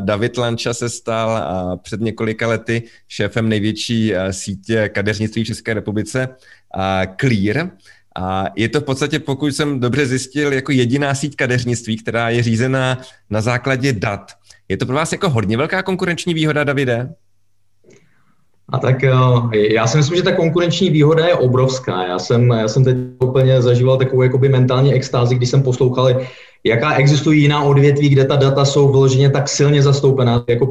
David 0.00 0.36
Lanča 0.36 0.74
se 0.74 0.88
stal 0.88 1.42
před 1.82 2.00
několika 2.00 2.48
lety 2.48 2.82
šéfem 3.08 3.48
největší 3.48 4.12
sítě 4.30 4.88
kadeřnictví 4.88 5.44
v 5.44 5.46
České 5.46 5.74
republice 5.74 6.28
Clear. 7.20 7.70
A 8.16 8.44
je 8.56 8.68
to 8.68 8.80
v 8.80 8.84
podstatě, 8.84 9.18
pokud 9.18 9.46
jsem 9.46 9.80
dobře 9.80 10.06
zjistil, 10.06 10.52
jako 10.52 10.72
jediná 10.72 11.14
síť 11.14 11.36
kadeřnictví, 11.36 11.96
která 11.96 12.30
je 12.30 12.42
řízená 12.42 13.00
na 13.30 13.40
základě 13.40 13.92
dat. 13.92 14.32
Je 14.68 14.76
to 14.76 14.86
pro 14.86 14.94
vás 14.94 15.12
jako 15.12 15.30
hodně 15.30 15.56
velká 15.56 15.82
konkurenční 15.82 16.34
výhoda, 16.34 16.64
Davide? 16.64 17.14
A 18.72 18.78
tak 18.78 19.04
eh, 19.04 19.12
já 19.74 19.86
si 19.86 19.96
myslím, 19.96 20.16
že 20.16 20.22
ta 20.22 20.36
konkurenční 20.36 20.90
výhoda 20.90 21.26
je 21.26 21.34
obrovská. 21.34 22.06
Já 22.06 22.18
jsem, 22.18 22.50
já 22.50 22.68
jsem 22.68 22.84
teď 22.84 22.96
úplně 23.22 23.62
zažíval 23.62 23.96
takovou 23.96 24.22
jakoby 24.22 24.48
mentální 24.48 24.94
extázi, 24.94 25.34
když 25.34 25.48
jsem 25.48 25.62
poslouchal, 25.62 26.08
jaká 26.68 26.94
existují 26.94 27.42
jiná 27.42 27.62
odvětví, 27.62 28.08
kde 28.08 28.24
ta 28.24 28.36
data 28.36 28.64
jsou 28.64 28.88
vyloženě 28.88 29.30
tak 29.30 29.48
silně 29.48 29.82
zastoupená, 29.82 30.44
jako 30.48 30.66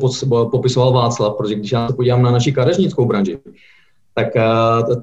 popisoval 0.51 0.93
Václav, 0.93 1.35
protože 1.37 1.55
když 1.55 1.71
já 1.71 1.87
se 1.87 1.93
podívám 1.93 2.21
na 2.21 2.31
naši 2.31 2.51
kadeřnickou 2.51 3.05
branži, 3.05 3.37
tak 4.13 4.35
eh, 4.35 4.41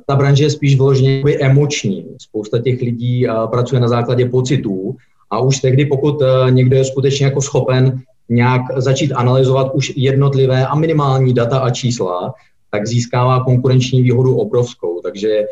ta 0.07 0.17
branže 0.17 0.45
je 0.45 0.51
spíš 0.51 0.77
vyloženě 0.77 1.23
emoční. 1.41 2.07
Spousta 2.19 2.59
těch 2.59 2.81
lidí 2.81 3.29
eh, 3.29 3.33
pracuje 3.51 3.81
na 3.81 3.89
základě 3.89 4.29
pocitů 4.29 4.97
a 5.31 5.39
už 5.39 5.61
tehdy, 5.61 5.87
pokud 5.87 6.23
někdo 6.51 6.77
je 6.77 6.85
skutečně 6.85 7.27
jako 7.27 7.41
schopen 7.41 8.01
nějak 8.29 8.63
začít 8.77 9.13
analyzovat 9.13 9.75
už 9.75 9.93
jednotlivé 9.97 10.67
a 10.67 10.75
minimální 10.75 11.35
data 11.35 11.59
a 11.59 11.71
čísla, 11.71 12.35
tak 12.75 12.87
získává 12.87 13.45
konkurenční 13.45 14.03
výhodu 14.03 14.37
obrovskou. 14.37 15.01
Takže 15.01 15.43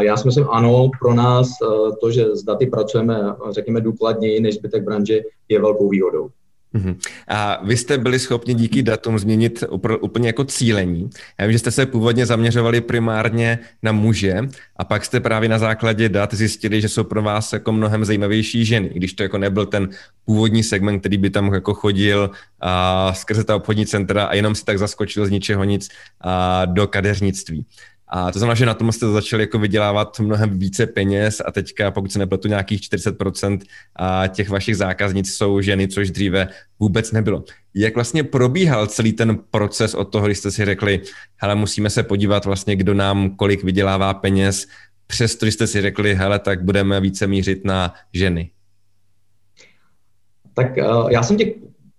já 0.00 0.16
si 0.16 0.28
myslím, 0.28 0.46
ano, 0.50 0.90
pro 1.00 1.14
nás 1.14 1.48
to, 2.00 2.10
že 2.10 2.36
s 2.36 2.42
daty 2.42 2.66
pracujeme, 2.66 3.34
řekněme, 3.50 3.80
důkladněji 3.80 4.40
než 4.40 4.54
zbytek 4.54 4.84
branže, 4.84 5.20
je 5.48 5.60
velkou 5.60 5.88
výhodou. 5.88 6.28
Mhm. 6.72 6.98
A 7.28 7.60
vy 7.64 7.76
jste 7.76 7.98
byli 7.98 8.18
schopni 8.18 8.54
díky 8.54 8.82
datům 8.82 9.18
změnit 9.18 9.64
úplně 10.00 10.28
jako 10.28 10.44
cílení. 10.44 11.10
Já 11.38 11.46
vím, 11.46 11.52
že 11.52 11.58
jste 11.58 11.70
se 11.70 11.86
původně 11.86 12.26
zaměřovali 12.26 12.80
primárně 12.80 13.58
na 13.82 13.92
muže 13.92 14.40
a 14.76 14.84
pak 14.84 15.04
jste 15.04 15.20
právě 15.20 15.48
na 15.48 15.58
základě 15.58 16.08
dat 16.08 16.34
zjistili, 16.34 16.80
že 16.80 16.88
jsou 16.88 17.04
pro 17.04 17.22
vás 17.22 17.52
jako 17.52 17.72
mnohem 17.72 18.04
zajímavější 18.04 18.64
ženy, 18.64 18.90
když 18.94 19.12
to 19.12 19.22
jako 19.22 19.38
nebyl 19.38 19.66
ten 19.66 19.88
původní 20.24 20.62
segment, 20.62 21.00
který 21.00 21.18
by 21.18 21.30
tam 21.30 21.54
jako 21.54 21.74
chodil 21.74 22.30
a 22.60 23.12
skrze 23.14 23.44
ta 23.44 23.56
obchodní 23.56 23.86
centra 23.86 24.24
a 24.24 24.34
jenom 24.34 24.54
si 24.54 24.64
tak 24.64 24.78
zaskočil 24.78 25.26
z 25.26 25.30
ničeho 25.30 25.64
nic 25.64 25.88
a 26.20 26.64
do 26.64 26.86
kadeřnictví. 26.86 27.66
A 28.12 28.32
to 28.32 28.38
znamená, 28.38 28.54
že 28.54 28.66
na 28.66 28.74
tom 28.74 28.92
jste 28.92 29.06
začali 29.06 29.42
jako 29.42 29.58
vydělávat 29.58 30.20
mnohem 30.20 30.58
více 30.58 30.86
peněz 30.86 31.42
a 31.44 31.52
teďka, 31.52 31.90
pokud 31.90 32.12
se 32.12 32.18
nepletu, 32.18 32.48
nějakých 32.48 32.80
40% 32.80 33.60
a 33.96 34.26
těch 34.26 34.48
vašich 34.48 34.76
zákaznic 34.76 35.32
jsou 35.34 35.60
ženy, 35.60 35.88
což 35.88 36.10
dříve 36.10 36.48
vůbec 36.80 37.12
nebylo. 37.12 37.44
Jak 37.74 37.94
vlastně 37.94 38.24
probíhal 38.24 38.86
celý 38.86 39.12
ten 39.12 39.38
proces 39.50 39.94
od 39.94 40.04
toho, 40.04 40.26
když 40.26 40.38
jste 40.38 40.50
si 40.50 40.64
řekli, 40.64 41.00
hele, 41.36 41.54
musíme 41.54 41.90
se 41.90 42.02
podívat 42.02 42.44
vlastně, 42.44 42.76
kdo 42.76 42.94
nám 42.94 43.36
kolik 43.36 43.64
vydělává 43.64 44.14
peněz, 44.14 44.66
přesto, 45.06 45.46
jste 45.46 45.66
si 45.66 45.82
řekli, 45.82 46.14
hele, 46.14 46.38
tak 46.38 46.64
budeme 46.64 47.00
více 47.00 47.26
mířit 47.26 47.64
na 47.64 47.94
ženy? 48.12 48.50
Tak 50.54 50.76
uh, 50.76 51.10
já 51.10 51.22
jsem 51.22 51.36
těch 51.36 51.48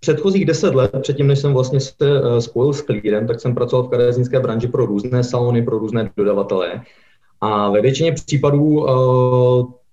předchozích 0.01 0.45
deset 0.45 0.75
let, 0.75 0.91
předtím, 1.01 1.27
než 1.27 1.39
jsem 1.39 1.53
vlastně 1.53 1.79
se 1.79 1.93
eh, 2.01 2.41
spojil 2.41 2.73
s 2.73 2.81
Clearem, 2.81 3.27
tak 3.27 3.41
jsem 3.41 3.55
pracoval 3.55 3.83
v 3.83 3.89
kadeřnické 3.89 4.39
branži 4.39 4.67
pro 4.67 4.85
různé 4.85 5.23
salony, 5.23 5.61
pro 5.61 5.79
různé 5.79 6.11
dodavatele. 6.17 6.81
A 7.41 7.69
ve 7.69 7.81
většině 7.81 8.11
případů 8.11 8.89
eh, 8.89 8.93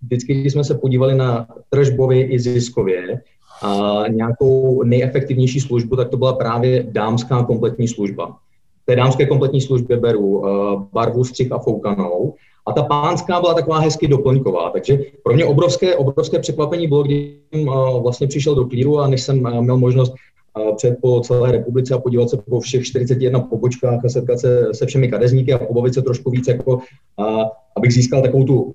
vždycky, 0.03 0.35
když 0.35 0.53
jsme 0.53 0.65
se 0.65 0.75
podívali 0.75 1.15
na 1.15 1.47
tržbově 1.71 2.27
i 2.27 2.39
ziskově, 2.39 3.21
a 3.63 4.05
nějakou 4.09 4.83
nejefektivnější 4.83 5.61
službu, 5.61 5.97
tak 5.97 6.09
to 6.09 6.17
byla 6.17 6.33
právě 6.33 6.87
dámská 6.89 7.43
kompletní 7.43 7.89
služba. 7.89 8.37
V 8.83 8.87
té 8.87 8.97
dámské 8.97 9.27
kompletní 9.27 9.61
službě 9.61 9.97
beru 9.97 10.21
uh, 10.21 10.83
barvu, 10.93 11.25
střih 11.25 11.53
a 11.53 11.59
foukanou 11.59 12.35
a 12.69 12.73
ta 12.73 12.83
pánská 12.83 13.41
byla 13.41 13.55
taková 13.55 13.79
hezky 13.79 14.09
doplňková, 14.09 14.71
takže 14.71 14.99
pro 15.25 15.35
mě 15.35 15.45
obrovské, 15.45 15.97
obrovské 15.97 16.39
překvapení 16.39 16.89
bylo, 16.89 17.03
když 17.03 17.33
jsem 17.53 17.69
uh, 17.69 18.03
vlastně 18.03 18.27
přišel 18.27 18.55
do 18.55 18.65
Klíru 18.65 18.99
a 18.99 19.09
než 19.09 19.23
jsem 19.23 19.41
uh, 19.41 19.61
měl 19.61 19.77
možnost 19.77 20.15
uh, 20.59 20.77
před 20.77 20.99
po 21.03 21.21
celé 21.21 21.53
republice 21.53 21.95
a 21.95 21.99
podívat 21.99 22.31
se 22.31 22.37
po 22.37 22.61
všech 22.61 22.85
41 22.85 23.41
pobočkách 23.41 24.05
a 24.05 24.09
setkat 24.09 24.39
se 24.39 24.69
se 24.73 24.87
všemi 24.87 25.09
kadezníky 25.09 25.53
a 25.53 25.59
pobavit 25.59 25.95
se 25.95 26.03
trošku 26.03 26.31
víc, 26.31 26.49
jako, 26.49 26.75
uh, 26.75 27.43
abych 27.77 27.93
získal 27.93 28.23
takovou 28.23 28.45
tu, 28.45 28.75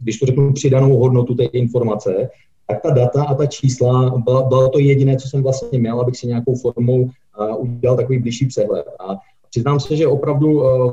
když 0.00 0.18
to 0.18 0.26
řeknu, 0.26 0.52
přidanou 0.52 0.98
hodnotu 0.98 1.34
té 1.34 1.44
informace, 1.44 2.28
tak 2.66 2.82
ta 2.82 2.90
data 2.90 3.24
a 3.24 3.34
ta 3.34 3.46
čísla 3.46 4.22
byla, 4.24 4.42
byla 4.42 4.68
to 4.68 4.78
jediné, 4.78 5.16
co 5.16 5.28
jsem 5.28 5.42
vlastně 5.42 5.78
měl, 5.78 6.00
abych 6.00 6.16
si 6.16 6.26
nějakou 6.26 6.54
formou 6.54 7.02
uh, 7.02 7.10
udělal 7.58 7.96
takový 7.96 8.18
blížší 8.18 8.46
přehled. 8.46 8.86
A 9.00 9.16
přiznám 9.50 9.80
se, 9.80 9.96
že 9.96 10.06
opravdu 10.06 10.52
uh, 10.52 10.92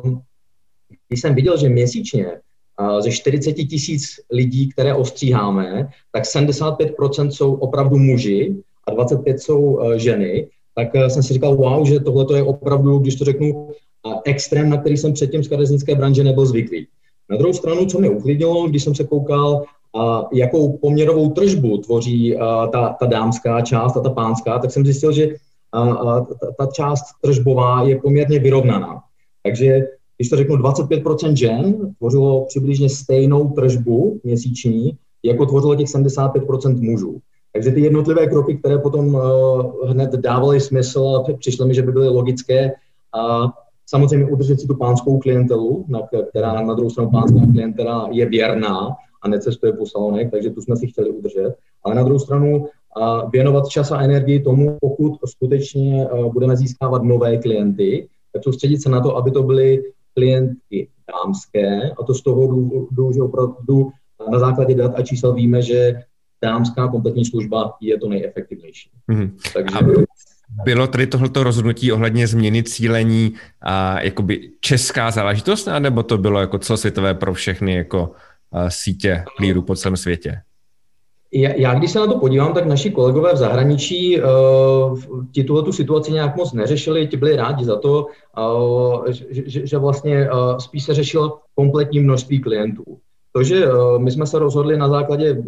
když 1.13 1.22
jsem 1.22 1.35
viděl, 1.35 1.57
že 1.57 1.69
měsíčně 1.69 2.25
ze 3.00 3.12
40 3.12 3.53
tisíc 3.53 4.03
lidí, 4.31 4.69
které 4.69 4.94
ostříháme, 4.94 5.90
tak 6.12 6.24
75% 6.24 7.29
jsou 7.29 7.53
opravdu 7.53 7.97
muži 7.97 8.56
a 8.88 8.91
25 8.91 9.41
jsou 9.41 9.81
e, 9.81 10.00
ženy, 10.00 10.47
tak 10.75 10.96
e, 10.96 11.09
jsem 11.09 11.24
si 11.24 11.34
říkal, 11.34 11.56
wow, 11.56 11.85
že 11.85 12.00
tohle 12.00 12.38
je 12.38 12.44
opravdu, 12.44 12.97
když 12.97 13.16
to 13.16 13.25
řeknu, 13.25 13.72
extrém, 14.25 14.69
na 14.69 14.78
který 14.78 14.97
jsem 14.97 15.13
předtím 15.13 15.44
z 15.44 15.47
kadeřnické 15.47 15.96
branže 15.96 16.24
nebyl 16.24 16.46
zvyklý. 16.46 16.88
Na 17.30 17.38
druhou 17.38 17.53
stranu, 17.53 17.85
co 17.85 18.00
mě 18.00 18.09
uklidnilo, 18.09 18.68
když 18.68 18.84
jsem 18.84 18.95
se 18.95 19.03
koukal, 19.03 19.63
a 20.00 20.28
jakou 20.34 20.78
poměrovou 20.78 21.30
tržbu 21.30 21.78
tvoří 21.78 22.35
ta, 22.72 22.95
ta 23.00 23.06
dámská 23.06 23.62
část 23.62 23.97
a 23.97 24.00
ta 24.00 24.09
pánská, 24.09 24.59
tak 24.59 24.72
jsem 24.72 24.85
zjistil, 24.85 25.12
že 25.12 25.28
ta, 25.72 26.25
ta 26.57 26.66
část 26.66 27.03
tržbová 27.22 27.84
je 27.84 28.01
poměrně 28.01 28.40
vyrovnaná. 28.40 29.01
Takže 29.44 29.88
když 30.24 30.30
to 30.30 30.36
řeknu, 30.36 30.56
25% 30.56 31.34
žen 31.34 31.96
tvořilo 31.98 32.46
přibližně 32.46 32.90
stejnou 32.90 33.50
tržbu 33.50 34.20
měsíční, 34.24 34.98
jako 35.24 35.46
tvořilo 35.46 35.76
těch 35.76 35.88
75% 35.88 36.82
mužů. 36.82 37.20
Takže 37.54 37.72
ty 37.72 37.82
jednotlivé 37.82 38.28
kroky, 38.28 38.58
které 38.58 38.78
potom 38.78 39.16
uh, 39.16 39.22
hned 39.90 40.12
dávaly 40.12 40.60
smysl 40.60 41.00
a 41.00 41.34
přišlo 41.34 41.68
mi, 41.68 41.74
že 41.74 41.82
by 41.82 41.92
byly 41.92 42.08
logické, 42.08 42.72
a 43.20 43.54
samozřejmě 43.86 44.26
udržet 44.26 44.60
si 44.60 44.68
tu 44.68 44.76
pánskou 44.76 45.20
klientelu, 45.20 45.86
na, 45.88 46.00
která 46.30 46.62
na 46.62 46.74
druhou 46.74 46.90
stranu 46.90 47.12
pánská 47.12 47.40
klientela 47.52 48.08
je 48.12 48.26
věrná 48.26 48.96
a 49.22 49.28
necestuje 49.28 49.74
po 49.74 49.86
salonech, 49.86 50.32
takže 50.32 50.50
tu 50.50 50.62
jsme 50.62 50.76
si 50.76 50.88
chtěli 50.88 51.10
udržet. 51.10 51.56
Ale 51.84 51.96
na 51.96 52.04
druhou 52.04 52.20
stranu 52.20 52.68
a 53.02 53.26
věnovat 53.30 53.68
čas 53.68 53.92
a 53.92 54.02
energii 54.02 54.40
tomu, 54.40 54.78
pokud 54.82 55.14
skutečně 55.26 56.08
uh, 56.08 56.34
budeme 56.34 56.58
získávat 56.58 57.04
nové 57.04 57.38
klienty, 57.38 58.08
tak 58.34 58.44
soustředit 58.44 58.82
se 58.82 58.90
na 58.90 59.02
to, 59.02 59.18
aby 59.18 59.32
to 59.32 59.44
byly 59.44 59.84
klientky 60.13 60.88
dámské, 61.12 61.91
a 61.91 62.03
to 62.03 62.13
z 62.13 62.22
toho 62.22 62.47
důvodu, 62.47 63.12
že 63.13 63.22
opravdu 63.22 63.91
na 64.31 64.40
základě 64.40 64.75
dat 64.75 64.91
a 64.96 65.01
čísel 65.01 65.34
víme, 65.34 65.62
že 65.62 66.03
dámská 66.41 66.88
kompletní 66.88 67.25
služba 67.25 67.74
je 67.81 67.97
to 67.97 68.09
nejefektivnější. 68.09 68.90
Mm-hmm. 69.12 69.31
Takže... 69.53 69.78
A 69.79 69.84
bylo 70.63 70.88
tady 70.88 71.07
tohleto 71.07 71.44
rozhodnutí 71.44 71.91
ohledně 71.91 72.28
změny 72.28 72.63
cílení 72.63 73.34
a 73.62 74.01
jakoby 74.01 74.50
česká 74.59 75.12
záležitost, 75.12 75.68
nebo 75.79 76.03
to 76.03 76.18
bylo 76.18 76.40
jako 76.40 76.59
celosvětové 76.59 77.13
pro 77.13 77.34
všechny 77.34 77.75
jako 77.75 78.12
sítě 78.68 79.24
klíru 79.38 79.62
po 79.62 79.75
celém 79.75 79.97
světě? 79.97 80.41
Já, 81.36 81.74
když 81.74 81.92
se 81.92 82.00
na 82.00 82.08
to 82.08 82.20
podívám, 82.20 82.54
tak 82.54 82.66
naši 82.66 82.92
kolegové 82.92 83.34
v 83.34 83.38
zahraničí 83.38 84.22
uh, 84.22 85.00
ti 85.32 85.44
tuhle 85.44 85.64
tu 85.64 85.72
situaci 85.72 86.12
nějak 86.12 86.36
moc 86.36 86.54
neřešili, 86.54 87.08
ti 87.08 87.18
byli 87.18 87.36
rádi 87.36 87.66
za 87.66 87.76
to, 87.76 88.08
uh, 88.38 89.06
že, 89.30 89.78
vlastně 89.78 90.32
uh, 90.32 90.58
spíš 90.58 90.84
se 90.84 90.94
řešilo 90.94 91.40
kompletní 91.56 92.00
množství 92.00 92.40
klientů. 92.40 92.84
To, 93.36 93.44
že 93.44 93.66
my 93.98 94.12
jsme 94.12 94.28
se 94.28 94.40
rozhodli 94.40 94.78
na 94.78 94.90
základě 94.90 95.44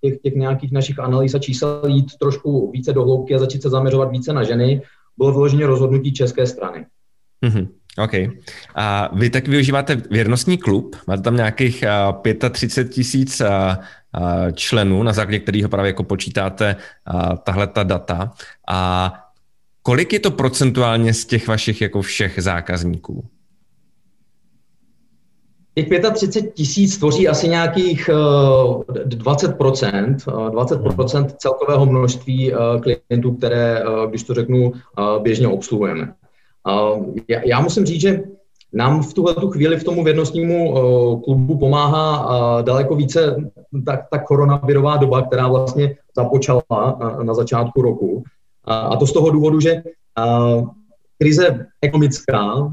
těch, 0.00 0.20
těch 0.22 0.34
nějakých 0.34 0.72
našich 0.72 0.98
analýz 0.98 1.34
a 1.34 1.38
čísel 1.38 1.82
jít 1.86 2.06
trošku 2.20 2.70
více 2.70 2.92
do 2.92 3.04
hloubky 3.04 3.34
a 3.34 3.38
začít 3.38 3.62
se 3.62 3.70
zaměřovat 3.70 4.10
více 4.10 4.32
na 4.32 4.42
ženy, 4.42 4.82
bylo 5.18 5.32
vyloženě 5.32 5.66
rozhodnutí 5.66 6.12
české 6.12 6.46
strany. 6.46 6.86
Mm-hmm. 7.46 7.68
OK. 7.98 8.12
A 8.74 9.10
vy 9.14 9.30
tak 9.30 9.48
využíváte 9.48 10.02
věrnostní 10.10 10.58
klub, 10.58 10.96
máte 11.06 11.22
tam 11.22 11.36
nějakých 11.36 11.84
35 12.50 12.92
tisíc 12.92 13.42
členů, 14.54 15.02
na 15.02 15.12
základě 15.12 15.38
kterého 15.38 15.68
právě 15.68 15.88
jako 15.88 16.04
počítáte 16.04 16.76
tahle 17.42 17.66
ta 17.66 17.82
data. 17.82 18.32
A 18.68 19.12
kolik 19.82 20.12
je 20.12 20.20
to 20.20 20.30
procentuálně 20.30 21.14
z 21.14 21.24
těch 21.24 21.48
vašich 21.48 21.80
jako 21.80 22.02
všech 22.02 22.42
zákazníků? 22.42 23.24
Těch 25.74 25.88
35 26.14 26.54
tisíc 26.54 26.98
tvoří 26.98 27.28
asi 27.28 27.48
nějakých 27.48 28.10
20%, 29.04 30.16
20% 30.16 31.26
celkového 31.26 31.86
množství 31.86 32.52
klientů, 32.80 33.32
které, 33.32 33.82
když 34.08 34.22
to 34.22 34.34
řeknu, 34.34 34.72
běžně 35.22 35.48
obsluhujeme. 35.48 36.14
Já 37.46 37.60
musím 37.60 37.86
říct, 37.86 38.00
že 38.00 38.20
nám 38.72 39.02
v 39.02 39.14
tuhle 39.14 39.34
tu 39.34 39.50
chvíli 39.50 39.76
v 39.76 39.84
tomu 39.84 40.04
vědnostnímu 40.04 40.70
uh, 40.70 41.22
klubu 41.22 41.58
pomáhá 41.58 42.62
daleko 42.62 42.94
více 42.94 43.36
ta, 43.86 43.98
ta 44.10 44.18
koronavirová 44.18 44.96
doba, 44.96 45.22
která 45.22 45.48
vlastně 45.48 45.96
započala 46.16 46.62
na, 47.22 47.34
začátku 47.34 47.82
roku. 47.82 48.24
A 48.64 48.96
to 48.96 49.06
z 49.06 49.12
toho 49.12 49.30
důvodu, 49.30 49.60
že 49.60 49.82
krize 51.18 51.66
ekonomická, 51.82 52.72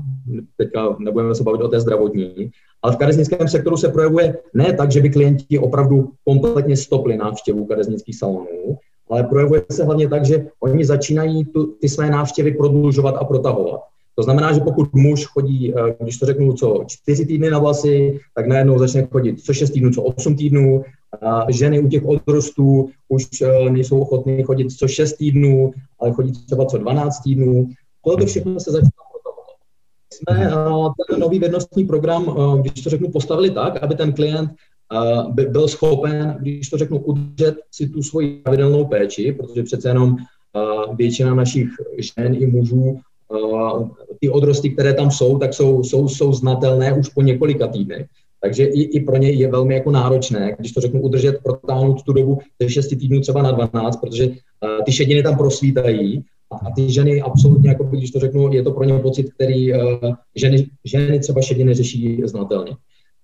teďka 0.57 0.95
nebudeme 0.99 1.35
se 1.35 1.43
bavit 1.43 1.61
o 1.61 1.67
té 1.67 1.79
zdravotní, 1.79 2.51
ale 2.81 2.93
v 2.93 2.97
kadeřnickém 2.97 3.47
sektoru 3.47 3.77
se 3.77 3.89
projevuje 3.89 4.37
ne 4.53 4.73
tak, 4.73 4.91
že 4.91 5.01
by 5.01 5.09
klienti 5.09 5.59
opravdu 5.59 6.11
kompletně 6.25 6.77
stopli 6.77 7.17
návštěvu 7.17 7.65
kadeřnických 7.65 8.17
salonů, 8.17 8.77
ale 9.09 9.23
projevuje 9.23 9.61
se 9.71 9.83
hlavně 9.83 10.09
tak, 10.09 10.25
že 10.25 10.47
oni 10.59 10.85
začínají 10.85 11.45
tu, 11.45 11.65
ty 11.65 11.89
své 11.89 12.09
návštěvy 12.09 12.51
prodlužovat 12.51 13.15
a 13.15 13.23
protahovat. 13.23 13.81
To 14.17 14.23
znamená, 14.23 14.53
že 14.53 14.59
pokud 14.59 14.93
muž 14.93 15.25
chodí, 15.25 15.73
eh, 15.73 15.95
když 15.99 16.17
to 16.17 16.25
řeknu, 16.25 16.53
co 16.53 16.83
čtyři 16.87 17.25
týdny 17.25 17.49
na 17.49 17.59
vlasy, 17.59 18.19
tak 18.35 18.47
najednou 18.47 18.79
začne 18.79 19.07
chodit 19.11 19.41
co 19.41 19.53
šest 19.53 19.69
týdnů, 19.69 19.91
co 19.91 20.03
osm 20.03 20.35
týdnů. 20.35 20.83
Ženy 21.49 21.79
u 21.79 21.87
těch 21.87 22.05
odrostů 22.05 22.89
už 23.09 23.27
eh, 23.41 23.69
nejsou 23.69 23.99
ochotné 23.99 24.43
chodit 24.43 24.71
co 24.71 24.87
šest 24.87 25.13
týdnů, 25.13 25.71
ale 25.99 26.11
chodí 26.11 26.31
třeba 26.45 26.65
co 26.65 26.77
12 26.77 27.19
týdnů. 27.19 27.69
Tohle 28.05 28.25
všechno 28.25 28.59
se 28.59 28.71
začíná. 28.71 28.91
Jsme 30.13 30.45
eh, 30.45 30.51
ten 31.09 31.19
nový 31.19 31.39
vědnostní 31.39 31.85
program, 31.85 32.35
když 32.61 32.83
to 32.83 32.89
řeknu, 32.89 33.11
postavili 33.11 33.49
tak, 33.49 33.83
aby 33.83 33.95
ten 33.95 34.13
klient 34.13 34.51
by 35.29 35.45
byl 35.45 35.67
schopen, 35.67 36.37
když 36.39 36.69
to 36.69 36.77
řeknu, 36.77 36.99
udržet 36.99 37.55
si 37.71 37.89
tu 37.89 38.03
svoji 38.03 38.41
pravidelnou 38.43 38.85
péči, 38.85 39.31
protože 39.31 39.63
přece 39.63 39.89
jenom 39.89 40.17
většina 40.95 41.35
našich 41.35 41.69
žen 41.97 42.35
i 42.35 42.47
mužů 42.47 43.01
ty 44.19 44.29
odrosty, 44.29 44.69
které 44.69 44.93
tam 44.93 45.11
jsou, 45.11 45.37
tak 45.37 45.53
jsou, 45.53 45.83
jsou, 45.83 46.07
jsou 46.07 46.33
znatelné 46.33 46.93
už 46.93 47.09
po 47.09 47.21
několika 47.21 47.67
týdnech. 47.67 48.05
Takže 48.41 48.65
i, 48.65 48.81
i 48.81 48.99
pro 48.99 49.17
ně 49.17 49.31
je 49.31 49.51
velmi 49.51 49.73
jako 49.73 49.91
náročné, 49.91 50.55
když 50.59 50.71
to 50.71 50.81
řeknu, 50.81 51.01
udržet, 51.01 51.39
protáhnout 51.43 52.03
tu 52.03 52.13
dobu 52.13 52.39
ze 52.61 52.69
6 52.69 52.87
týdnů 52.87 53.21
třeba 53.21 53.41
na 53.41 53.51
12, 53.51 53.97
protože 53.97 54.27
uh, 54.27 54.33
ty 54.85 54.91
šediny 54.91 55.23
tam 55.23 55.37
prosvítají 55.37 56.23
a, 56.51 56.55
a 56.55 56.71
ty 56.75 56.91
ženy 56.91 57.21
absolutně, 57.21 57.69
jako 57.69 57.83
když 57.83 58.11
to 58.11 58.19
řeknu, 58.19 58.53
je 58.53 58.63
to 58.63 58.71
pro 58.71 58.83
ně 58.83 58.99
pocit, 58.99 59.33
který 59.33 59.73
uh, 59.73 59.79
ženy, 60.35 60.65
ženy 60.85 61.19
třeba 61.19 61.41
šediny 61.41 61.73
řeší 61.73 62.21
znatelně. 62.25 62.71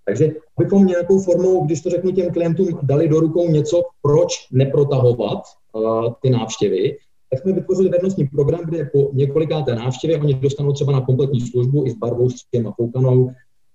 Takže 0.05 0.31
abychom 0.57 0.85
nějakou 0.85 1.19
formou, 1.19 1.65
když 1.65 1.81
to 1.81 1.89
řeknu 1.89 2.11
těm 2.11 2.31
klientům, 2.31 2.79
dali 2.81 3.07
do 3.07 3.19
rukou 3.19 3.49
něco, 3.49 3.83
proč 4.01 4.33
neprotahovat 4.51 5.39
uh, 5.73 6.13
ty 6.21 6.29
návštěvy, 6.29 6.97
tak 7.33 7.41
jsme 7.41 7.53
vytvořili 7.53 7.89
vednostní 7.89 8.27
program, 8.27 8.61
kde 8.65 8.89
po 8.93 9.09
několikáté 9.13 9.75
návštěvě 9.75 10.19
oni 10.19 10.33
dostanou 10.33 10.73
třeba 10.73 10.91
na 10.91 11.01
kompletní 11.01 11.41
službu 11.41 11.85
i 11.85 11.91
s 11.91 11.95
barvou 11.95 12.29
střihem 12.29 12.67
a 12.67 12.71
koukanou 12.71 13.29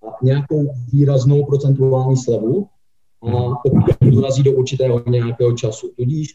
a 0.07 0.25
nějakou 0.25 0.71
výraznou 0.93 1.45
procentuální 1.45 2.17
slevu, 2.17 2.67
a 3.21 3.31
pokud 3.63 3.83
to 3.99 4.11
dorazí 4.11 4.43
do 4.43 4.51
určitého 4.51 5.03
nějakého 5.09 5.53
času. 5.53 5.91
Tudíž 5.97 6.29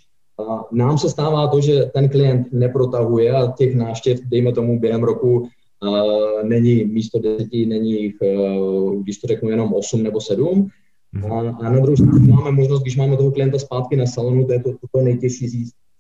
a 0.49 0.65
nám 0.73 0.99
se 0.99 1.11
stává 1.11 1.49
to, 1.49 1.61
že 1.61 1.91
ten 1.94 2.09
klient 2.09 2.47
neprotahuje 2.53 3.32
a 3.32 3.53
těch 3.53 3.75
návštěv, 3.75 4.20
dejme 4.25 4.53
tomu, 4.53 4.81
během 4.81 5.03
roku 5.03 5.49
a, 5.82 6.03
není 6.43 6.85
místo 6.85 7.19
deseti, 7.19 7.67
není 7.67 8.03
jich, 8.03 8.15
když 9.03 9.19
to 9.19 9.27
řeknu, 9.27 9.50
jenom 9.50 9.73
8 9.75 10.03
nebo 10.03 10.20
7. 10.20 10.69
A, 11.31 11.38
a 11.38 11.70
na 11.70 11.81
druhou 11.81 11.97
stranu 11.97 12.19
máme 12.19 12.50
možnost, 12.50 12.82
když 12.82 12.97
máme 12.97 13.17
toho 13.17 13.31
klienta 13.31 13.59
zpátky 13.59 13.97
na 13.97 14.06
salonu, 14.06 14.47
to 14.47 14.53
je 14.53 14.62
to, 14.62 14.70
to 14.93 15.00
nejtěžší 15.00 15.49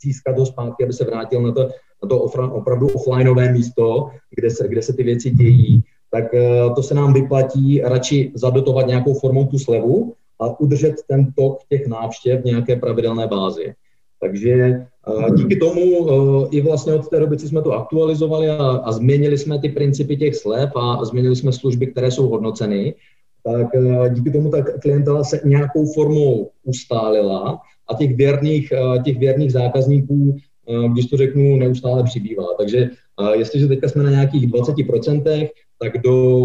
získat 0.04 0.38
ho 0.38 0.46
zpátky, 0.46 0.84
aby 0.84 0.92
se 0.92 1.04
vrátil 1.04 1.42
na 1.42 1.52
to, 1.52 1.68
na 2.02 2.08
to 2.08 2.20
opravdu 2.52 2.88
offlineové 2.88 3.52
místo, 3.52 4.10
kde 4.36 4.50
se, 4.50 4.68
kde 4.68 4.82
se 4.82 4.92
ty 4.92 5.02
věci 5.02 5.30
dějí, 5.30 5.82
tak 6.10 6.34
eh, 6.34 6.70
to 6.76 6.82
se 6.82 6.94
nám 6.94 7.12
vyplatí 7.12 7.80
radši 7.80 8.32
zadotovat 8.34 8.86
nějakou 8.86 9.14
formou 9.14 9.46
tu 9.46 9.58
slevu 9.58 10.14
a 10.40 10.60
udržet 10.60 10.94
ten 11.08 11.32
tok 11.32 11.58
těch 11.68 11.86
návštěv 11.86 12.42
v 12.42 12.44
nějaké 12.44 12.76
pravidelné 12.76 13.26
bázi. 13.26 13.74
Takže 14.20 14.52
eh, 14.52 15.30
díky 15.34 15.56
tomu 15.56 15.82
eh, 15.82 16.48
i 16.50 16.60
vlastně 16.60 16.94
od 16.94 17.08
té 17.08 17.20
doby, 17.20 17.36
co 17.36 17.48
jsme 17.48 17.62
to 17.62 17.72
aktualizovali 17.72 18.48
a, 18.48 18.66
a 18.84 18.92
změnili 18.92 19.38
jsme 19.38 19.58
ty 19.58 19.68
principy 19.68 20.16
těch 20.16 20.34
slev 20.36 20.70
a 20.76 21.04
změnili 21.04 21.36
jsme 21.36 21.52
služby, 21.52 21.86
které 21.86 22.10
jsou 22.10 22.28
hodnoceny, 22.28 22.94
tak 23.44 23.66
díky 24.14 24.30
tomu 24.30 24.50
ta 24.50 24.62
klientela 24.62 25.24
se 25.24 25.40
nějakou 25.44 25.92
formou 25.92 26.50
ustálila 26.62 27.60
a 27.88 27.94
těch 27.94 28.16
věrných, 28.16 28.72
eh, 28.72 29.02
těch 29.02 29.18
věrných 29.18 29.52
zákazníků, 29.52 30.36
eh, 30.36 30.88
když 30.88 31.06
to 31.06 31.16
řeknu, 31.16 31.56
neustále 31.56 32.04
přibývá. 32.04 32.44
Takže 32.58 32.78
eh, 32.78 33.36
jestliže 33.36 33.68
teďka 33.68 33.88
jsme 33.88 34.02
na 34.02 34.10
nějakých 34.10 34.46
20%, 34.46 35.50
tak 35.78 35.98
do 35.98 36.38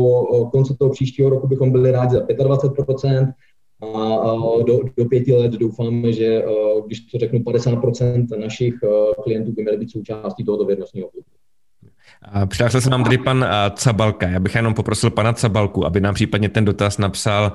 konce 0.52 0.76
toho 0.80 0.92
příštího 0.92 1.30
roku 1.30 1.48
bychom 1.48 1.72
byli 1.72 1.92
rádi 1.92 2.16
za 2.16 2.22
25%, 2.22 3.34
a 3.82 4.36
do, 4.68 4.80
do 4.98 5.06
pěti 5.06 5.34
let 5.34 5.52
doufáme, 5.52 6.14
že 6.14 6.44
když 6.86 7.00
to 7.00 7.18
řeknu 7.18 7.40
50% 7.40 8.38
našich 8.38 8.74
klientů 9.24 9.52
by 9.52 9.62
měly 9.62 9.78
být 9.78 9.92
součástí 9.92 10.44
tohoto 10.44 10.66
věrnostního 10.66 11.10
klubu. 11.10 11.39
Přihlásil 12.46 12.82
se 12.82 12.90
nám 12.90 13.04
tady 13.04 13.18
pan 13.18 13.46
Cabalka. 13.76 14.28
Já 14.28 14.40
bych 14.40 14.56
jenom 14.56 14.74
poprosil 14.74 15.10
pana 15.10 15.34
Cabalku, 15.34 15.86
aby 15.86 16.02
nám 16.02 16.14
případně 16.14 16.50
ten 16.50 16.66
dotaz 16.66 16.98
napsal 16.98 17.52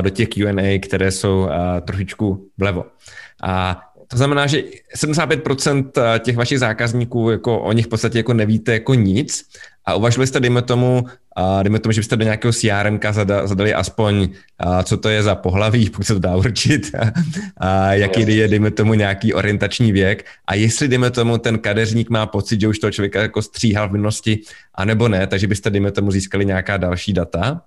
do 0.00 0.10
těch 0.10 0.28
Q&A, 0.28 0.78
které 0.78 1.10
jsou 1.10 1.48
trošičku 1.84 2.48
vlevo. 2.58 2.84
A 3.42 3.80
to 4.08 4.16
znamená, 4.16 4.46
že 4.46 4.62
75% 4.96 6.18
těch 6.18 6.36
vašich 6.36 6.58
zákazníků, 6.58 7.30
jako 7.30 7.60
o 7.60 7.72
nich 7.72 7.86
v 7.86 7.88
podstatě 7.88 8.18
jako 8.18 8.34
nevíte 8.34 8.72
jako 8.72 8.94
nic 8.94 9.48
a 9.86 9.94
uvažovali 9.94 10.26
jste, 10.26 10.40
dejme 10.40 10.62
tomu, 10.62 11.06
a 11.36 11.62
dejme 11.62 11.78
tomu, 11.78 11.92
že 11.92 12.00
byste 12.00 12.16
do 12.16 12.24
nějakého 12.24 12.52
CRM 12.52 13.00
zadali 13.44 13.74
aspoň, 13.74 14.28
a 14.58 14.82
co 14.82 14.96
to 14.96 15.08
je 15.08 15.22
za 15.22 15.34
pohlaví, 15.34 15.90
pokud 15.90 16.06
se 16.06 16.12
to 16.12 16.18
dá 16.18 16.36
určit, 16.36 16.94
a, 16.94 17.12
a 17.56 17.92
jaký 17.92 18.36
je, 18.36 18.48
dejme 18.48 18.70
tomu, 18.70 18.94
nějaký 18.94 19.34
orientační 19.34 19.92
věk 19.92 20.26
a 20.46 20.54
jestli, 20.54 20.88
dejme 20.88 21.10
tomu, 21.10 21.38
ten 21.38 21.58
kadeřník 21.58 22.10
má 22.10 22.26
pocit, 22.26 22.60
že 22.60 22.68
už 22.68 22.78
toho 22.78 22.90
člověka 22.90 23.22
jako 23.22 23.42
stříhal 23.42 23.88
v 23.88 23.92
minulosti, 23.92 24.40
anebo 24.74 25.08
ne, 25.08 25.26
takže 25.26 25.46
byste, 25.46 25.70
dejme 25.70 25.92
tomu, 25.92 26.10
získali 26.10 26.46
nějaká 26.46 26.76
další 26.76 27.12
data? 27.12 27.60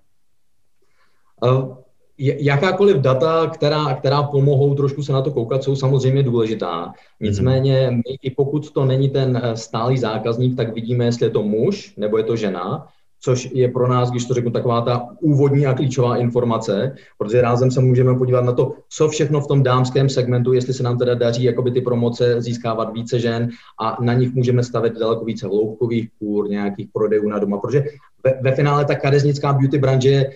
Uh 1.44 1.89
jakákoliv 2.20 2.98
data, 2.98 3.48
která, 3.48 3.94
která 3.94 4.24
pomohou 4.24 4.76
trošku 4.76 5.04
se 5.04 5.14
na 5.14 5.22
to 5.22 5.32
koukat, 5.32 5.64
jsou 5.64 5.76
samozřejmě 5.76 6.24
důležitá. 6.24 6.94
Nicméně, 7.20 7.92
my, 7.92 8.18
i 8.22 8.32
pokud 8.32 8.72
to 8.72 8.86
není 8.86 9.10
ten 9.10 9.42
eh, 9.44 9.58
stálý 9.58 9.98
zákazník, 9.98 10.58
tak 10.58 10.74
vidíme, 10.74 11.06
jestli 11.06 11.26
je 11.26 11.30
to 11.30 11.44
muž 11.44 11.94
nebo 11.98 12.18
je 12.18 12.24
to 12.24 12.36
žena, 12.36 12.88
což 13.22 13.50
je 13.54 13.68
pro 13.68 13.88
nás, 13.88 14.12
když 14.12 14.26
to 14.26 14.34
řeknu, 14.34 14.52
taková 14.52 14.82
ta 14.82 15.08
úvodní 15.22 15.66
a 15.66 15.74
klíčová 15.74 16.18
informace, 16.18 16.96
protože 17.18 17.42
rázem 17.42 17.72
se 17.72 17.82
můžeme 17.82 18.16
podívat 18.16 18.42
na 18.42 18.52
to, 18.52 18.74
co 18.90 19.08
všechno 19.08 19.42
v 19.42 19.48
tom 19.48 19.64
dámském 19.64 20.10
segmentu, 20.10 20.54
jestli 20.54 20.74
se 20.74 20.84
nám 20.84 20.98
teda 20.98 21.16
daří 21.16 21.44
jakoby 21.44 21.72
ty 21.72 21.82
promoce 21.82 22.42
získávat 22.42 22.94
více 22.94 23.20
žen 23.20 23.50
a 23.82 23.98
na 24.02 24.14
nich 24.14 24.34
můžeme 24.34 24.64
stavit 24.64 24.94
daleko 24.94 25.26
více 25.26 25.48
hloubkových 25.48 26.10
kůr, 26.20 26.50
nějakých 26.50 26.88
prodejů 26.94 27.30
na 27.30 27.40
doma, 27.40 27.58
protože 27.58 27.84
ve, 28.24 28.34
ve 28.42 28.56
finále 28.56 28.86
ta 28.86 28.96
kadeznická 28.96 29.54
beauty 29.54 29.78
branže 29.78 30.10
je 30.10 30.32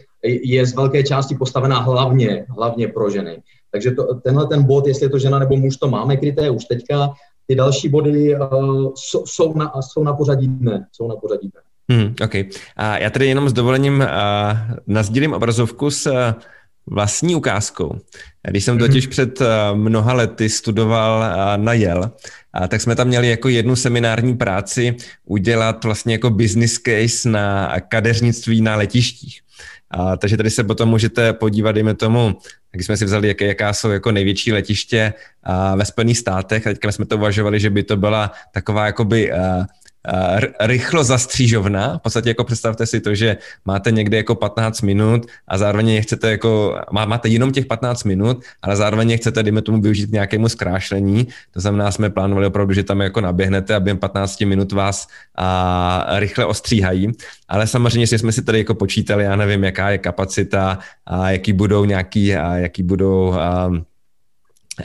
z 0.63 0.75
velké 0.75 1.03
části 1.03 1.35
postavená 1.35 1.79
hlavně, 1.79 2.45
hlavně 2.49 2.87
pro 2.87 3.09
ženy. 3.09 3.41
Takže 3.71 3.91
to, 3.91 4.15
tenhle 4.15 4.47
ten 4.47 4.63
bod, 4.63 4.87
jestli 4.87 5.05
je 5.05 5.09
to 5.09 5.19
žena 5.19 5.39
nebo 5.39 5.57
muž, 5.57 5.77
to 5.77 5.87
máme 5.87 6.17
kryté 6.17 6.49
už 6.49 6.65
teďka. 6.65 7.09
Ty 7.47 7.55
další 7.55 7.89
body 7.89 8.35
uh, 8.35 8.91
jsou, 8.95 9.23
jsou, 9.25 9.53
na, 9.53 9.71
jsou 9.81 10.03
na 10.03 10.13
pořadí 10.13 10.47
dne. 10.47 10.85
Jsou 10.91 11.07
na 11.07 11.15
pořadí 11.15 11.49
dne. 11.49 11.61
Hmm, 11.97 12.15
OK. 12.23 12.35
A 12.75 12.97
já 12.97 13.09
tady 13.09 13.27
jenom 13.27 13.49
s 13.49 13.53
dovolením 13.53 13.99
uh, 13.99 14.07
nazdílím 14.87 15.33
obrazovku 15.33 15.91
s 15.91 16.05
uh, 16.05 16.15
vlastní 16.87 17.35
ukázkou. 17.35 17.97
Když 18.49 18.63
jsem 18.63 18.77
totiž 18.77 19.07
mm-hmm. 19.07 19.11
před 19.11 19.41
uh, 19.41 19.47
mnoha 19.73 20.13
lety 20.13 20.49
studoval 20.49 21.19
uh, 21.19 21.63
na 21.63 21.73
Yale, 21.73 22.11
a 22.53 22.67
tak 22.67 22.81
jsme 22.81 22.95
tam 22.95 23.07
měli 23.07 23.29
jako 23.29 23.49
jednu 23.49 23.75
seminární 23.75 24.37
práci 24.37 24.95
udělat 25.25 25.83
vlastně 25.83 26.13
jako 26.13 26.29
business 26.29 26.79
case 26.79 27.29
na 27.29 27.75
kadeřnictví 27.79 28.61
na 28.61 28.75
letištích. 28.75 29.41
A, 29.93 30.17
takže 30.17 30.37
tady 30.37 30.49
se 30.49 30.63
potom 30.63 30.89
můžete 30.89 31.33
podívat, 31.33 31.71
dejme 31.71 31.95
tomu, 31.95 32.37
když 32.71 32.85
jsme 32.85 32.97
si 32.97 33.05
vzali, 33.05 33.27
jaké, 33.27 33.45
jaká 33.45 33.73
jsou 33.73 33.89
jako 33.89 34.11
největší 34.11 34.53
letiště 34.53 35.13
a, 35.43 35.75
ve 35.75 35.85
Spojených 35.85 36.17
státech, 36.17 36.67
a 36.67 36.69
teďka 36.69 36.91
jsme 36.91 37.05
to 37.05 37.17
uvažovali, 37.17 37.59
že 37.59 37.69
by 37.69 37.83
to 37.83 37.97
byla 37.97 38.31
taková 38.51 38.85
jakoby 38.85 39.31
a, 39.31 39.65
rychlo 40.59 41.03
zastřížovna. 41.03 41.97
V 41.97 42.01
podstatě 42.01 42.29
jako 42.29 42.43
představte 42.43 42.85
si 42.85 42.99
to, 42.99 43.15
že 43.15 43.37
máte 43.65 43.91
někde 43.91 44.17
jako 44.17 44.35
15 44.35 44.81
minut 44.81 45.25
a 45.47 45.57
zároveň 45.57 46.01
chcete 46.01 46.31
jako, 46.31 46.79
máte 46.91 47.29
jenom 47.29 47.51
těch 47.51 47.65
15 47.65 48.03
minut, 48.03 48.43
ale 48.61 48.75
zároveň 48.75 49.17
chcete, 49.17 49.43
dejme 49.43 49.61
tomu, 49.61 49.81
využít 49.81 50.11
nějakému 50.11 50.49
zkrášlení. 50.49 51.27
To 51.51 51.59
znamená, 51.59 51.91
jsme 51.91 52.09
plánovali 52.09 52.47
opravdu, 52.47 52.73
že 52.73 52.83
tam 52.83 53.01
jako 53.01 53.21
naběhnete 53.21 53.75
a 53.75 53.79
během 53.79 53.97
15 53.97 54.41
minut 54.41 54.71
vás 54.71 55.07
a, 55.37 56.05
rychle 56.19 56.45
ostříhají. 56.45 57.11
Ale 57.47 57.67
samozřejmě, 57.67 58.07
jsme 58.07 58.31
si 58.31 58.41
tady 58.41 58.57
jako 58.57 58.75
počítali, 58.75 59.23
já 59.23 59.35
nevím, 59.35 59.63
jaká 59.63 59.89
je 59.89 59.97
kapacita 59.97 60.79
a 61.05 61.31
jaký 61.31 61.53
budou 61.53 61.85
nějaký, 61.85 62.35
a 62.35 62.55
jaký 62.55 62.83
budou 62.83 63.33
a, 63.33 63.71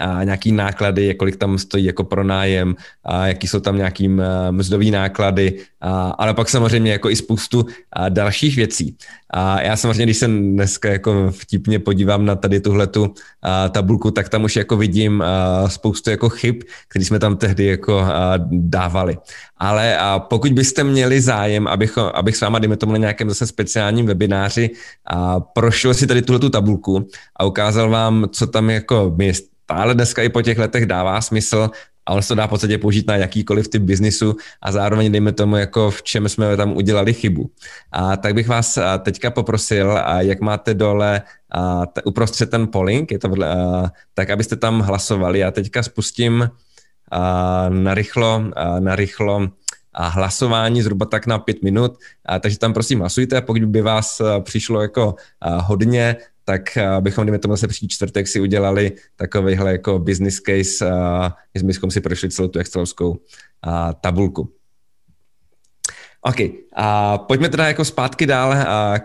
a 0.00 0.25
nějaký 0.25 0.52
náklady, 0.52 1.14
kolik 1.14 1.37
tam 1.37 1.59
stojí 1.59 1.85
jako 1.85 2.04
pronájem, 2.04 2.75
a 3.04 3.26
jaký 3.26 3.49
jsou 3.49 3.61
tam 3.61 3.76
nějaký 3.76 4.09
mzdový 4.50 4.90
náklady, 4.90 5.59
a, 5.80 6.09
ale 6.09 6.35
pak 6.35 6.49
samozřejmě 6.49 6.92
jako 6.92 7.11
i 7.11 7.16
spoustu 7.16 7.66
a, 7.92 8.09
dalších 8.09 8.57
věcí. 8.57 8.97
A 9.30 9.61
já 9.62 9.76
samozřejmě, 9.76 10.04
když 10.04 10.16
se 10.16 10.26
dneska 10.26 10.88
jako 10.88 11.30
vtipně 11.30 11.78
podívám 11.78 12.26
na 12.26 12.35
tady 12.35 12.61
tuhletu 12.61 13.14
a, 13.42 13.68
tabulku, 13.68 14.11
tak 14.11 14.28
tam 14.28 14.45
už 14.45 14.57
jako 14.57 14.76
vidím 14.76 15.23
a, 15.23 15.68
spoustu 15.68 16.11
jako 16.11 16.28
chyb, 16.28 16.62
které 16.88 17.04
jsme 17.04 17.18
tam 17.18 17.37
tehdy 17.37 17.64
jako 17.64 17.99
a, 17.99 18.35
dávali. 18.50 19.18
Ale 19.57 19.99
a 19.99 20.18
pokud 20.18 20.52
byste 20.52 20.85
měli 20.85 21.21
zájem, 21.21 21.66
abych, 21.66 21.99
abych 21.99 22.37
s 22.37 22.40
váma, 22.40 22.59
dejme 22.59 22.76
tomu 22.76 22.92
na 22.92 22.99
nějakém 22.99 23.28
zase 23.28 23.47
speciálním 23.47 24.07
webináři, 24.07 24.71
a 25.07 25.40
prošel 25.40 25.95
si 25.95 26.07
tady 26.07 26.23
tuhletu 26.23 26.50
tabulku 26.50 27.09
a 27.37 27.45
ukázal 27.45 27.90
vám, 27.90 28.26
co 28.33 28.47
tam 28.47 28.71
jako 28.71 29.14
my 29.16 29.33
stále 29.69 29.95
dneska 29.95 30.23
i 30.23 30.29
po 30.29 30.43
těch 30.43 30.59
letech 30.59 30.87
dává 30.87 31.21
smysl 31.21 31.71
a 32.07 32.13
on 32.13 32.23
se 32.23 32.29
to 32.29 32.35
dá 32.35 32.47
v 32.47 32.51
podstatě 32.51 32.79
použít 32.79 33.07
na 33.07 33.17
jakýkoliv 33.17 33.69
typ 33.69 33.83
biznisu 33.83 34.37
a 34.63 34.73
zároveň 34.73 35.13
dejme 35.13 35.33
tomu, 35.33 35.57
jako 35.57 35.91
v 35.91 36.03
čem 36.03 36.29
jsme 36.29 36.57
tam 36.57 36.77
udělali 36.77 37.13
chybu. 37.13 37.51
A 37.93 38.17
tak 38.17 38.35
bych 38.35 38.49
vás 38.49 38.79
teďka 39.03 39.31
poprosil, 39.31 40.01
jak 40.19 40.41
máte 40.41 40.75
dole 40.75 41.23
t- 41.93 42.03
uprostřed 42.03 42.51
ten 42.51 42.69
polling, 42.69 43.13
je 43.13 43.19
to 43.19 43.29
a, 43.45 43.93
tak 44.15 44.31
abyste 44.31 44.57
tam 44.57 44.81
hlasovali. 44.81 45.39
Já 45.39 45.51
teďka 45.51 45.83
spustím 45.83 46.51
narychlo, 47.69 48.45
narychlo 48.79 49.49
a 49.93 50.09
hlasování 50.09 50.83
zhruba 50.83 51.07
tak 51.07 51.27
na 51.27 51.39
pět 51.39 51.63
minut, 51.63 51.99
a, 52.25 52.39
takže 52.39 52.59
tam 52.59 52.73
prosím 52.73 53.01
hlasujte, 53.01 53.41
pokud 53.41 53.65
by 53.65 53.83
vás 53.83 54.23
přišlo 54.41 54.83
jako 54.83 55.15
hodně, 55.45 56.17
tak 56.49 56.76
eh, 56.76 57.00
bychom, 57.00 57.25
kdyby 57.25 57.38
tomu 57.38 57.52
zase 57.52 57.69
příští 57.69 57.88
čtvrtek 57.88 58.28
si 58.28 58.40
udělali 58.40 58.93
takovýhle 59.17 59.73
jako 59.73 59.99
business 59.99 60.40
case, 60.40 60.90
a 60.90 61.37
bychom 61.62 61.90
si 61.90 62.00
prošli 62.00 62.31
celou 62.31 62.49
tu 62.49 62.59
excelovskou 62.59 63.21
a, 63.62 63.93
tabulku. 63.93 64.52
OK, 66.21 66.37
a 66.76 67.19
pojďme 67.19 67.49
teda 67.49 67.69
jako 67.69 67.85
zpátky 67.85 68.26
dál 68.26 68.55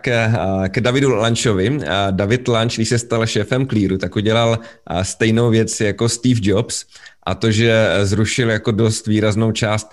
k, 0.02 0.30
k 0.68 0.80
Davidu 0.80 1.16
Lančovi. 1.16 1.80
David 2.12 2.48
Lanč, 2.48 2.76
když 2.76 2.90
se 2.90 3.00
stal 3.00 3.28
šéfem 3.28 3.68
Clearu, 3.68 3.98
tak 3.98 4.16
udělal 4.16 4.60
stejnou 5.02 5.50
věc 5.50 5.82
jako 5.82 6.10
Steve 6.10 6.40
Jobs 6.44 6.86
a 7.24 7.36
to, 7.36 7.52
že 7.52 7.90
zrušil 8.04 8.50
jako 8.50 8.72
dost 8.72 9.08
výraznou 9.08 9.52
část 9.52 9.92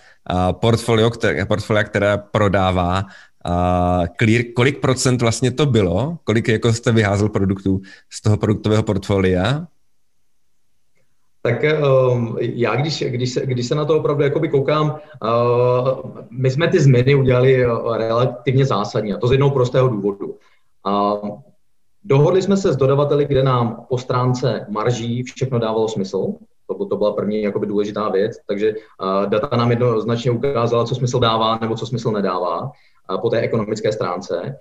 portfolio, 0.52 1.10
které, 1.10 1.44
portfolia, 1.44 1.84
které 1.84 2.18
prodává 2.30 3.04
a 3.44 4.02
clear, 4.18 4.42
kolik 4.56 4.80
procent 4.80 5.22
vlastně 5.22 5.50
to 5.50 5.66
bylo? 5.66 6.18
Kolik 6.24 6.48
jako 6.48 6.72
jste 6.72 6.92
vyházel 6.92 7.28
produktů 7.28 7.80
z 8.10 8.22
toho 8.22 8.36
produktového 8.36 8.82
portfolia? 8.82 9.66
Tak 11.42 11.64
um, 12.12 12.36
já, 12.40 12.76
když, 12.76 13.04
když, 13.08 13.30
se, 13.30 13.46
když 13.46 13.66
se 13.66 13.74
na 13.74 13.84
to 13.84 13.98
opravdu 13.98 14.22
jakoby 14.22 14.48
koukám, 14.48 14.90
uh, 14.90 16.10
my 16.30 16.50
jsme 16.50 16.68
ty 16.68 16.80
změny 16.80 17.14
udělali 17.14 17.66
uh, 17.66 17.96
relativně 17.96 18.66
zásadně, 18.66 19.14
a 19.14 19.18
to 19.18 19.26
z 19.26 19.32
jednoho 19.32 19.50
prostého 19.50 19.88
důvodu. 19.88 20.34
Uh, 20.86 21.38
dohodli 22.04 22.42
jsme 22.42 22.56
se 22.56 22.72
s 22.72 22.76
dodavateli, 22.76 23.24
kde 23.24 23.42
nám 23.42 23.86
po 23.88 23.98
stránce 23.98 24.66
marží 24.68 25.22
všechno 25.22 25.58
dávalo 25.58 25.88
smysl, 25.88 26.32
to, 26.66 26.84
to 26.84 26.96
byla 26.96 27.12
první 27.12 27.42
jakoby 27.42 27.66
důležitá 27.66 28.08
věc, 28.08 28.36
takže 28.48 28.74
uh, 28.74 29.30
data 29.30 29.56
nám 29.56 29.70
jednoznačně 29.70 30.30
ukázala, 30.30 30.84
co 30.84 30.94
smysl 30.94 31.18
dává 31.18 31.58
nebo 31.60 31.74
co 31.74 31.86
smysl 31.86 32.10
nedává 32.10 32.70
po 33.18 33.30
té 33.30 33.40
ekonomické 33.40 33.92
stránce. 33.92 34.56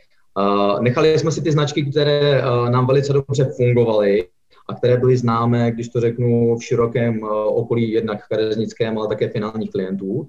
Nechali 0.79 1.20
jsme 1.20 1.32
si 1.32 1.41
ty 1.41 1.51
značky, 1.51 1.86
které 1.86 2.41
nám 2.70 2.88
velice 2.88 3.13
dobře 3.13 3.50
fungovaly 3.58 4.27
a 4.70 4.74
které 4.74 4.98
byly 4.98 5.18
známé, 5.18 5.72
když 5.72 5.89
to 5.89 6.00
řeknu, 6.00 6.58
v 6.58 6.63
širokém 6.63 7.24
okolí 7.48 7.91
jednak 7.91 8.27
kadeřnickém, 8.27 8.98
ale 8.98 9.08
také 9.08 9.29
finálních 9.29 9.72
klientů. 9.72 10.27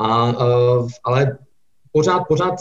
A, 0.00 0.34
ale 1.04 1.38
pořád, 1.92 2.20
pořád 2.28 2.58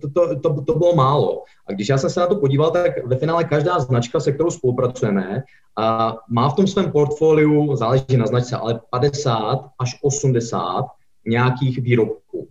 to, 0.00 0.10
to, 0.14 0.40
to, 0.40 0.62
to 0.62 0.78
bylo 0.78 0.94
málo. 0.94 1.42
A 1.66 1.72
když 1.72 1.88
já 1.88 1.98
jsem 1.98 2.10
se 2.10 2.20
na 2.20 2.26
to 2.26 2.36
podíval, 2.36 2.70
tak 2.70 3.06
ve 3.06 3.16
finále 3.16 3.44
každá 3.44 3.78
značka, 3.78 4.20
se 4.20 4.32
kterou 4.32 4.50
spolupracujeme, 4.50 5.42
a 5.76 6.16
má 6.30 6.48
v 6.48 6.54
tom 6.54 6.66
svém 6.66 6.92
portfoliu, 6.92 7.76
záleží 7.76 8.16
na 8.16 8.26
značce, 8.26 8.56
ale 8.56 8.80
50 8.90 9.68
až 9.78 9.98
80 10.02 10.84
nějakých 11.26 11.78
výrobků. 11.78 12.48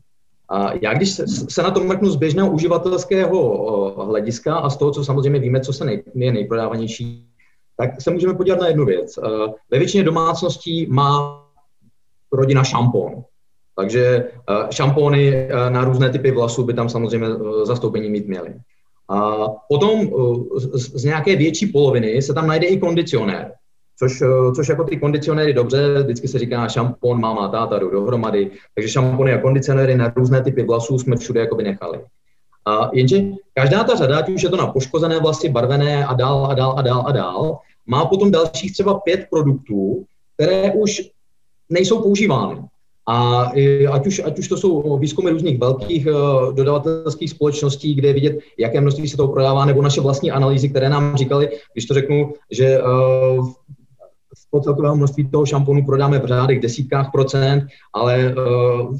Já 0.82 0.94
když 0.94 1.22
se 1.50 1.63
na 1.63 1.72
to 1.72 1.80
mrknu 1.84 2.10
z 2.10 2.16
běžného 2.16 2.51
uživatelského 2.51 4.06
hlediska 4.06 4.56
a 4.56 4.70
z 4.70 4.77
toho, 4.77 4.92
co 4.92 5.06
samozřejmě 5.06 5.39
víme, 5.39 5.60
co 5.60 5.74
se 5.74 5.86
nej, 5.86 6.04
je 6.16 6.32
nejprodávanější, 6.32 7.27
tak 7.77 8.01
se 8.01 8.12
můžeme 8.12 8.34
podívat 8.34 8.60
na 8.60 8.68
jednu 8.68 8.86
věc. 8.86 9.20
Ve 9.72 9.80
většině 9.80 10.04
domácností 10.04 10.88
má 10.89 11.44
rodina 12.32 12.63
šampon. 12.63 13.24
Takže 13.75 14.25
šampony 14.72 15.48
na 15.70 15.84
různé 15.84 16.10
typy 16.10 16.32
vlasů 16.32 16.63
by 16.63 16.74
tam 16.74 16.89
samozřejmě 16.89 17.27
zastoupení 17.63 18.10
mít 18.10 18.27
měly. 18.27 18.54
A 19.10 19.36
potom 19.70 20.10
z 20.74 21.04
nějaké 21.04 21.36
větší 21.36 21.68
poloviny 21.68 22.22
se 22.22 22.34
tam 22.34 22.48
najde 22.48 22.68
i 22.68 22.80
kondicionér. 22.80 23.51
Což, 24.00 24.22
eh, 24.22 24.56
což 24.56 24.70
jako 24.70 24.84
ty 24.84 24.98
kondicionéry 24.98 25.54
dobře, 25.54 26.04
vždycky 26.04 26.27
se 26.27 26.39
říká 26.39 26.68
šampon, 26.68 27.20
máma, 27.20 27.48
táta 27.48 27.80
jdou 27.80 27.89
dohromady, 27.89 28.51
takže 28.75 28.89
šampony 28.89 29.34
a 29.34 29.42
kondicionéry 29.42 29.96
na 29.96 30.13
různé 30.16 30.44
typy 30.44 30.63
vlasů 30.63 31.00
jsme 31.00 31.16
všude 31.16 31.39
jakoby 31.39 31.63
nechali. 31.63 32.00
A 32.66 32.89
jenže 32.94 33.22
každá 33.54 33.84
ta 33.84 33.96
řada, 33.96 34.18
ať 34.18 34.30
už 34.30 34.44
je 34.44 34.50
to 34.50 34.58
na 34.58 34.68
poškozené 34.68 35.20
vlasy, 35.20 35.50
barvené 35.50 36.06
a 36.06 36.13
dál 36.13 36.46
a 36.46 36.54
dál 36.54 36.74
a 36.77 36.82
dál 36.82 37.04
a 37.08 37.12
dál, 37.12 37.58
má 37.86 38.06
potom 38.06 38.32
dalších 38.32 38.74
třeba 38.74 39.00
pět 39.00 39.27
produktů, 39.30 40.06
které 40.36 40.72
už 40.72 41.01
nejsou 41.70 42.01
používány. 42.01 42.62
A 43.10 43.42
ať 43.92 44.08
už, 44.08 44.22
ať 44.25 44.39
už 44.39 44.48
to 44.48 44.58
jsou 44.58 44.98
výzkumy 44.98 45.32
různých 45.32 45.60
velkých 45.60 46.08
uh, 46.08 46.56
dodavatelských 46.56 47.30
společností, 47.30 47.96
kde 47.96 48.08
je 48.08 48.13
vidět, 48.13 48.39
jaké 48.58 48.82
množství 48.82 49.08
se 49.08 49.18
toho 49.18 49.34
prodává, 49.34 49.66
nebo 49.66 49.82
naše 49.82 50.01
vlastní 50.01 50.32
analýzy, 50.32 50.70
které 50.70 50.89
nám 50.89 51.18
říkali, 51.18 51.50
když 51.74 51.86
to 51.86 51.94
řeknu, 51.94 52.34
že 52.51 52.82
uh, 52.82 53.50
z 54.56 54.63
celkového 54.63 54.96
množství 54.96 55.30
toho 55.30 55.46
šamponu 55.46 55.86
prodáme 55.86 56.20
v 56.20 56.25
řádech 56.25 56.60
desítkách 56.60 57.12
procent, 57.12 57.63
ale 57.94 58.36
uh, 58.36 58.98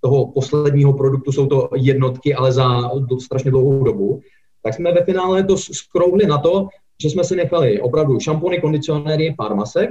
toho 0.00 0.32
posledního 0.32 0.92
produktu 0.92 1.32
jsou 1.32 1.46
to 1.46 1.68
jednotky, 1.74 2.34
ale 2.34 2.52
za 2.52 2.90
strašně 3.20 3.50
dlouhou 3.50 3.84
dobu, 3.84 4.20
tak 4.62 4.74
jsme 4.74 4.92
ve 4.92 5.04
finále 5.04 5.44
to 5.44 5.56
skrouhli 5.56 6.26
na 6.26 6.38
to, 6.38 6.68
že 7.02 7.10
jsme 7.10 7.24
si 7.24 7.36
nechali 7.36 7.80
opravdu 7.80 8.20
šampony, 8.20 8.60
kondicionéry, 8.60 9.34
pár 9.38 9.54
masek, 9.54 9.90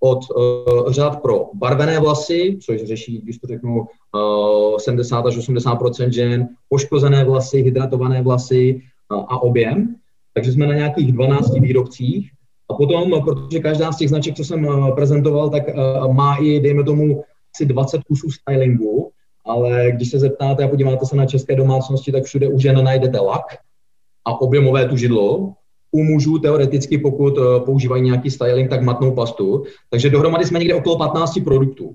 od 0.00 0.18
uh, 0.30 0.92
řád 0.92 1.22
pro 1.22 1.50
barvené 1.54 2.00
vlasy, 2.00 2.58
což 2.62 2.82
řeší, 2.82 3.18
když 3.18 3.38
to 3.38 3.46
řeknu, 3.46 3.80
uh, 3.80 4.76
70 4.78 5.26
až 5.26 5.36
80% 5.36 6.08
žen, 6.08 6.48
poškozené 6.68 7.24
vlasy, 7.24 7.62
hydratované 7.62 8.22
vlasy 8.22 8.80
uh, 9.10 9.24
a 9.28 9.42
objem. 9.42 9.94
Takže 10.34 10.52
jsme 10.52 10.66
na 10.66 10.74
nějakých 10.74 11.12
12 11.12 11.58
výrobcích 11.60 12.30
a 12.70 12.74
potom, 12.74 13.10
protože 13.24 13.60
každá 13.60 13.92
z 13.92 13.96
těch 13.96 14.08
značek, 14.08 14.36
co 14.36 14.44
jsem 14.44 14.68
eh, 14.68 14.92
prezentoval, 14.92 15.50
tak 15.50 15.68
eh, 15.68 15.74
má 16.12 16.36
i, 16.36 16.60
dejme 16.60 16.84
tomu, 16.84 17.24
asi 17.54 17.66
20 17.66 18.04
kusů 18.04 18.30
stylingu, 18.30 19.10
ale 19.44 19.92
když 19.92 20.10
se 20.10 20.18
zeptáte 20.18 20.64
a 20.64 20.68
podíváte 20.68 21.06
se 21.06 21.16
na 21.16 21.26
české 21.26 21.56
domácnosti, 21.56 22.12
tak 22.12 22.24
všude 22.24 22.48
už 22.48 22.64
jen 22.64 22.84
najdete 22.84 23.20
lak 23.20 23.44
a 24.24 24.40
objemové 24.40 24.88
tužidlo. 24.88 25.52
U 25.92 26.02
mužů 26.02 26.38
teoreticky, 26.38 26.98
pokud 26.98 27.38
eh, 27.38 27.60
používají 27.60 28.02
nějaký 28.02 28.30
styling, 28.30 28.70
tak 28.70 28.82
matnou 28.82 29.14
pastu. 29.14 29.64
Takže 29.90 30.10
dohromady 30.10 30.44
jsme 30.44 30.58
někde 30.58 30.74
okolo 30.74 30.98
15 30.98 31.38
produktů. 31.44 31.94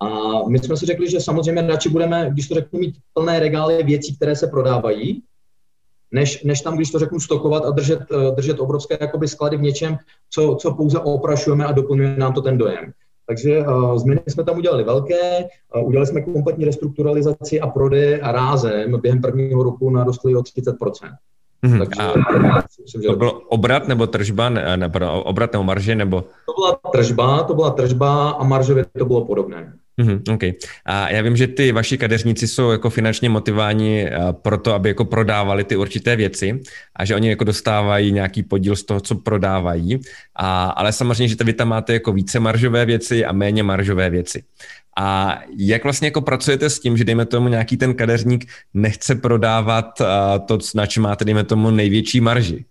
A 0.00 0.08
my 0.48 0.58
jsme 0.58 0.76
si 0.76 0.86
řekli, 0.86 1.10
že 1.10 1.20
samozřejmě 1.20 1.62
radši 1.62 1.88
budeme, 1.88 2.30
když 2.32 2.48
to 2.48 2.54
řeknu, 2.54 2.80
mít 2.80 2.94
plné 3.14 3.40
regály 3.40 3.82
věcí, 3.82 4.16
které 4.16 4.36
se 4.36 4.46
prodávají, 4.46 5.22
než, 6.14 6.42
než 6.44 6.60
tam, 6.60 6.76
když 6.76 6.90
to 6.90 6.98
řeknu, 6.98 7.20
stokovat 7.20 7.64
a 7.64 7.70
držet, 7.70 8.00
eh, 8.12 8.30
držet 8.30 8.60
obrovské 8.60 8.98
jakoby, 9.00 9.28
sklady 9.28 9.56
v 9.56 9.62
něčem, 9.62 9.96
co, 10.30 10.56
co 10.60 10.74
pouze 10.74 10.98
oprašujeme 10.98 11.66
a 11.66 11.72
doplňuje 11.72 12.16
nám 12.16 12.32
to 12.32 12.42
ten 12.42 12.58
dojem. 12.58 12.92
Takže 13.26 13.60
uh, 13.60 13.98
změny 13.98 14.20
jsme 14.28 14.44
tam 14.44 14.58
udělali 14.58 14.84
velké, 14.84 15.48
uh, 15.76 15.88
udělali 15.88 16.06
jsme 16.06 16.22
kompletní 16.22 16.64
restrukturalizaci 16.64 17.60
a 17.60 17.66
prodej 17.66 18.20
a 18.22 18.32
rázem 18.32 19.00
během 19.00 19.20
prvního 19.20 19.62
roku 19.62 19.90
narostly 19.90 20.36
o 20.36 20.42
30 20.42 20.76
Mm-hmm. 21.64 21.78
Takže, 21.78 22.02
a 22.02 22.62
myslím, 22.82 23.02
že 23.02 23.08
to 23.08 23.16
byl 23.16 23.40
obrat 23.48 23.88
nebo 23.88 24.06
tržba, 24.06 24.48
ne, 24.48 24.76
ne, 24.76 24.88
pardon, 24.88 25.22
obrat 25.24 25.52
nebo 25.52 25.64
marže, 25.64 25.94
nebo? 25.94 26.20
To 26.20 26.52
byla 26.52 26.92
tržba, 26.92 27.42
to 27.42 27.54
byla 27.54 27.70
tržba 27.70 28.30
a 28.30 28.44
maržově 28.44 28.84
to 28.98 29.04
bylo 29.04 29.24
podobné. 29.24 29.72
Mm-hmm, 30.00 30.34
okay. 30.34 30.52
A 30.84 31.10
já 31.10 31.22
vím, 31.22 31.36
že 31.36 31.46
ty 31.46 31.72
vaši 31.72 31.98
kadeřníci 31.98 32.48
jsou 32.48 32.70
jako 32.70 32.90
finančně 32.90 33.28
motiváni 33.28 34.06
eh, 34.06 34.18
pro 34.32 34.58
to, 34.58 34.74
aby 34.74 34.88
jako 34.88 35.04
prodávali 35.04 35.64
ty 35.64 35.76
určité 35.76 36.16
věci 36.16 36.60
a 36.96 37.04
že 37.04 37.14
oni 37.14 37.28
jako 37.28 37.44
dostávají 37.44 38.12
nějaký 38.12 38.42
podíl 38.42 38.76
z 38.76 38.82
toho, 38.82 39.00
co 39.00 39.14
prodávají. 39.14 40.00
A, 40.36 40.64
ale 40.64 40.92
samozřejmě, 40.92 41.28
že 41.28 41.36
vy 41.44 41.52
tam 41.52 41.68
máte 41.68 41.92
jako 41.92 42.12
více 42.12 42.40
maržové 42.40 42.86
věci 42.86 43.24
a 43.24 43.32
méně 43.32 43.62
maržové 43.62 44.10
věci. 44.10 44.44
A 44.98 45.38
jak 45.58 45.84
vlastně 45.84 46.08
jako 46.08 46.20
pracujete 46.20 46.70
s 46.70 46.80
tím, 46.80 46.96
že 46.96 47.04
dejme 47.04 47.26
tomu 47.26 47.48
nějaký 47.48 47.76
ten 47.76 47.94
kadeřník 47.94 48.44
nechce 48.74 49.14
prodávat 49.14 50.00
uh, 50.00 50.06
to, 50.46 50.58
na 50.74 50.86
čem 50.86 51.02
máte, 51.02 51.24
dejme 51.24 51.44
tomu, 51.44 51.70
největší 51.70 52.20
marži? 52.20 52.64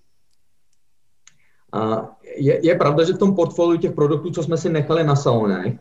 Uh, 1.76 2.06
je, 2.36 2.66
je 2.68 2.76
pravda, 2.76 3.04
že 3.04 3.14
v 3.14 3.18
tom 3.18 3.36
portfoliu 3.36 3.80
těch 3.80 3.92
produktů, 3.92 4.32
co 4.32 4.44
jsme 4.44 4.58
si 4.58 4.70
nechali 4.70 5.04
na 5.04 5.16
salonech, 5.16 5.74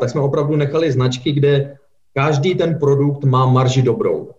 tak 0.00 0.10
jsme 0.10 0.20
opravdu 0.20 0.56
nechali 0.56 0.92
značky, 0.92 1.32
kde 1.32 1.76
každý 2.14 2.54
ten 2.54 2.78
produkt 2.78 3.24
má 3.24 3.46
marži 3.46 3.82
dobrou. 3.82 4.30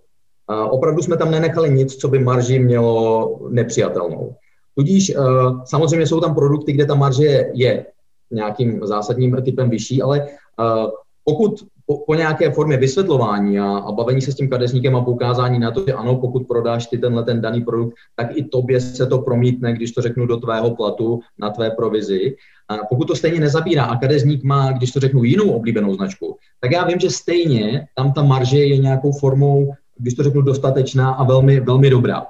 Opravdu 0.70 1.02
jsme 1.02 1.18
tam 1.18 1.32
nenechali 1.32 1.70
nic, 1.70 1.96
co 1.96 2.08
by 2.08 2.20
marži 2.20 2.60
mělo 2.60 3.40
nepřijatelnou. 3.50 4.36
Tudíž 4.76 5.16
uh, 5.16 5.64
samozřejmě 5.66 6.08
jsou 6.08 6.20
tam 6.20 6.36
produkty, 6.36 6.74
kde 6.74 6.86
ta 6.86 6.96
marže 6.96 7.50
je 7.54 7.86
nějakým 8.32 8.80
zásadním 8.84 9.38
typem 9.44 9.70
vyšší, 9.70 10.02
ale 10.02 10.22
uh, 10.22 10.92
pokud 11.24 11.64
po, 11.86 11.98
po 11.98 12.16
nějaké 12.16 12.52
formě 12.52 12.78
vysvětlování 12.78 13.60
a, 13.60 13.78
a 13.78 13.92
bavení 13.92 14.22
se 14.22 14.32
s 14.32 14.36
tím 14.36 14.50
kadeřníkem 14.50 14.96
a 14.96 15.02
poukázání 15.02 15.60
na 15.60 15.72
to, 15.72 15.84
že 15.88 15.94
ano, 15.94 16.16
pokud 16.16 16.48
prodáš 16.48 16.88
ty 16.88 16.98
tenhle 16.98 17.24
ten 17.24 17.42
daný 17.42 17.62
produkt, 17.62 17.94
tak 18.16 18.38
i 18.38 18.44
tobě 18.44 18.82
se 18.82 19.08
to 19.08 19.20
promítne, 19.20 19.74
když 19.74 19.92
to 19.92 20.02
řeknu 20.02 20.26
do 20.26 20.38
tvého 20.38 20.76
platu, 20.76 21.20
na 21.40 21.50
tvé 21.50 21.72
provizi. 21.72 22.36
A 22.70 22.78
pokud 22.90 23.06
to 23.06 23.16
stejně 23.16 23.40
nezabírá 23.40 23.84
a 23.84 23.98
kadeřník 23.98 24.44
má, 24.44 24.72
když 24.72 24.92
to 24.92 25.00
řeknu, 25.00 25.24
jinou 25.24 25.52
oblíbenou 25.52 25.94
značku, 25.94 26.38
tak 26.62 26.72
já 26.72 26.86
vím, 26.86 27.00
že 27.00 27.10
stejně 27.10 27.88
tam 27.96 28.14
ta 28.14 28.24
marže 28.24 28.60
je 28.60 28.78
nějakou 28.78 29.12
formou, 29.12 29.74
když 29.98 30.14
to 30.14 30.24
řeknu, 30.24 30.42
dostatečná 30.42 31.12
a 31.12 31.24
velmi, 31.24 31.60
velmi 31.60 31.90
dobrá. 31.90 32.26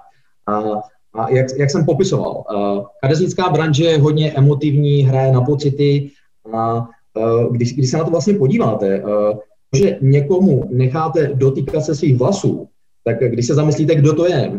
A, 0.48 0.64
a 1.14 1.30
jak, 1.30 1.48
jak 1.58 1.72
jsem 1.72 1.86
popisoval, 1.86 2.44
kadeřnická 3.02 3.50
branže 3.50 3.84
je 3.84 3.98
hodně 3.98 4.32
emotivní, 4.32 5.02
hraje 5.02 5.32
na 5.32 5.42
pocity 5.42 6.12
a 6.54 6.88
když, 7.52 7.74
když 7.74 7.90
se 7.90 7.98
na 7.98 8.04
to 8.04 8.12
vlastně 8.12 8.34
podíváte, 8.34 8.88
eh, 8.88 9.38
že 9.78 9.98
někomu 10.02 10.70
necháte 10.72 11.32
dotýkat 11.34 11.86
se 11.86 11.96
svých 11.96 12.18
vlasů, 12.18 12.68
tak 13.04 13.20
když 13.20 13.48
se 13.48 13.56
zamyslíte, 13.56 13.96
kdo 13.96 14.14
to 14.14 14.26
je, 14.26 14.52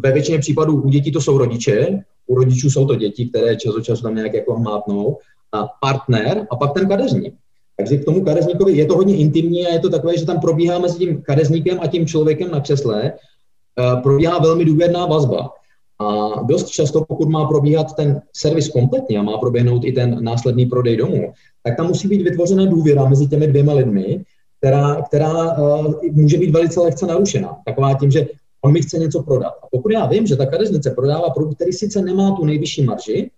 ve 0.00 0.12
většině 0.12 0.38
případů 0.38 0.82
u 0.82 0.88
dětí 0.88 1.12
to 1.12 1.20
jsou 1.20 1.38
rodiče, 1.38 2.02
u 2.26 2.34
rodičů 2.34 2.70
jsou 2.70 2.86
to 2.86 2.94
děti, 2.94 3.26
které 3.26 3.56
čas 3.56 3.74
od 3.74 3.80
času 3.80 4.02
tam 4.02 4.14
nějak 4.14 4.34
jako 4.34 4.58
mátnou, 4.58 5.18
a 5.52 5.68
partner 5.80 6.46
a 6.50 6.56
pak 6.56 6.72
ten 6.72 6.88
kadeřník. 6.88 7.34
Takže 7.76 7.96
k 7.96 8.04
tomu 8.04 8.24
kadeřníkovi 8.24 8.72
je 8.72 8.86
to 8.86 8.96
hodně 8.96 9.16
intimní 9.16 9.66
a 9.66 9.72
je 9.72 9.78
to 9.78 9.90
takové, 9.90 10.18
že 10.18 10.26
tam 10.26 10.40
probíhá 10.40 10.78
mezi 10.78 10.98
tím 10.98 11.22
kadeřníkem 11.22 11.78
a 11.80 11.86
tím 11.86 12.06
člověkem 12.06 12.50
na 12.50 12.60
křesle, 12.60 13.12
eh, 13.12 14.00
probíhá 14.02 14.38
velmi 14.38 14.64
důvěrná 14.64 15.06
vazba. 15.06 15.50
A 15.98 16.40
dost 16.42 16.68
často, 16.68 17.04
pokud 17.04 17.28
má 17.28 17.44
probíhat 17.44 17.96
ten 17.96 18.22
servis 18.32 18.68
kompletně 18.68 19.18
a 19.18 19.22
má 19.22 19.38
proběhnout 19.38 19.84
i 19.84 19.92
ten 19.92 20.24
následný 20.24 20.66
prodej 20.66 20.96
domů, 20.96 21.32
tak 21.62 21.76
tam 21.76 21.86
musí 21.86 22.08
být 22.08 22.22
vytvořena 22.22 22.66
důvěra 22.66 23.04
mezi 23.08 23.26
těmi 23.26 23.46
dvěma 23.46 23.72
lidmi, 23.72 24.24
která, 24.58 25.02
která 25.02 25.58
uh, 25.58 25.94
může 26.12 26.38
být 26.38 26.50
velice 26.50 26.80
lehce 26.80 27.06
narušena. 27.06 27.56
Taková 27.64 27.94
tím, 27.94 28.10
že 28.10 28.26
on 28.62 28.72
mi 28.72 28.80
chce 28.80 28.98
něco 28.98 29.22
prodat. 29.22 29.54
A 29.62 29.66
pokud 29.70 29.92
já 29.92 30.06
vím, 30.06 30.26
že 30.26 30.36
ta 30.36 30.46
kadeřnice 30.46 30.90
prodává 30.90 31.30
produkt, 31.30 31.54
který 31.54 31.72
sice 31.72 32.02
nemá 32.02 32.36
tu 32.36 32.44
nejvyšší 32.44 32.84
marži, 32.84 33.30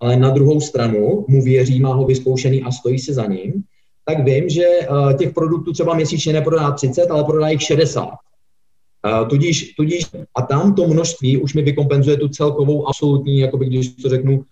ale 0.00 0.16
na 0.16 0.30
druhou 0.30 0.60
stranu 0.60 1.24
mu 1.28 1.42
věří, 1.42 1.80
má 1.80 1.94
ho 1.94 2.04
vyzkoušený 2.06 2.62
a 2.62 2.70
stojí 2.70 2.98
si 2.98 3.14
za 3.14 3.26
ním, 3.26 3.52
tak 4.04 4.24
vím, 4.24 4.48
že 4.48 4.66
uh, 4.90 5.12
těch 5.12 5.34
produktů 5.34 5.72
třeba 5.72 5.94
měsíčně 5.94 6.32
neprodá 6.32 6.70
30, 6.70 7.10
ale 7.10 7.24
prodá 7.24 7.48
jich 7.48 7.62
60. 7.62 8.08
Uh, 9.06 9.28
tudíž, 9.28 9.74
tudíž 9.76 10.06
a 10.36 10.42
tam 10.42 10.74
to 10.74 10.86
množství 10.86 11.36
už 11.36 11.54
mi 11.54 11.62
vykompenzuje 11.62 12.16
tu 12.16 12.28
celkovou 12.28 12.88
absolutní, 12.88 13.38
jakoby 13.38 13.66
když 13.66 13.88
to 13.88 14.08
řeknu, 14.08 14.44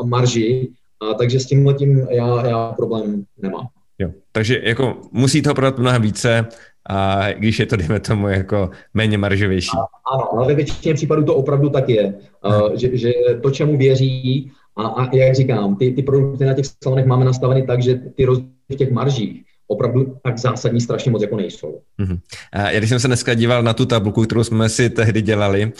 uh, 0.00 0.06
marži, 0.06 0.68
a 1.00 1.14
takže 1.14 1.40
s 1.40 1.46
tím 1.46 1.74
tím 1.78 2.06
já, 2.10 2.46
já 2.46 2.72
problém 2.72 3.24
nemám. 3.42 3.66
Jo. 3.98 4.10
Takže 4.32 4.60
jako 4.64 4.96
musí 5.12 5.42
toho 5.42 5.54
prodat 5.54 5.78
mnohem 5.78 6.02
více, 6.02 6.46
a 6.88 7.32
když 7.32 7.58
je 7.58 7.66
to, 7.66 7.76
dejme 7.76 8.00
tomu, 8.00 8.28
jako 8.28 8.70
méně 8.94 9.18
maržovější. 9.18 9.76
Ano, 10.12 10.32
ale 10.32 10.48
ve 10.48 10.54
většině 10.54 10.94
případů 10.94 11.24
to 11.24 11.34
opravdu 11.34 11.68
tak 11.68 11.88
je, 11.88 12.14
uh, 12.46 12.74
že, 12.74 12.96
že 12.96 13.12
to, 13.42 13.50
čemu 13.50 13.78
věří, 13.78 14.50
a, 14.76 14.86
a 14.86 15.16
jak 15.16 15.34
říkám, 15.34 15.76
ty, 15.76 15.92
ty 15.92 16.02
produkty 16.02 16.44
na 16.44 16.54
těch 16.54 16.64
salonech 16.84 17.06
máme 17.06 17.24
nastaveny 17.24 17.62
tak, 17.62 17.82
že 17.82 17.94
ty 17.94 18.24
rozdíly 18.24 18.50
v 18.70 18.76
těch 18.76 18.90
maržích 18.90 19.44
opravdu 19.70 20.16
tak 20.22 20.38
zásadní 20.38 20.80
strašně 20.80 21.10
moc 21.10 21.22
jako 21.22 21.36
nejsou. 21.36 21.80
Mm-hmm. 22.00 22.18
Já 22.54 22.78
když 22.78 22.90
jsem 22.90 23.00
se 23.00 23.06
dneska 23.06 23.34
díval 23.34 23.62
na 23.62 23.72
tu 23.72 23.86
tabulku, 23.86 24.22
kterou 24.22 24.44
jsme 24.44 24.68
si 24.68 24.90
tehdy 24.90 25.22
dělali, 25.22 25.72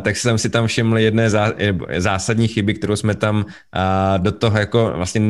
tak 0.00 0.16
jsem 0.16 0.38
si 0.38 0.50
tam 0.50 0.66
všiml 0.66 0.98
jedné 0.98 1.30
zásadní 1.98 2.48
chyby, 2.48 2.74
kterou 2.74 2.96
jsme 2.96 3.14
tam 3.14 3.46
do 4.18 4.32
toho 4.32 4.58
jako 4.58 4.92
vlastně 4.96 5.20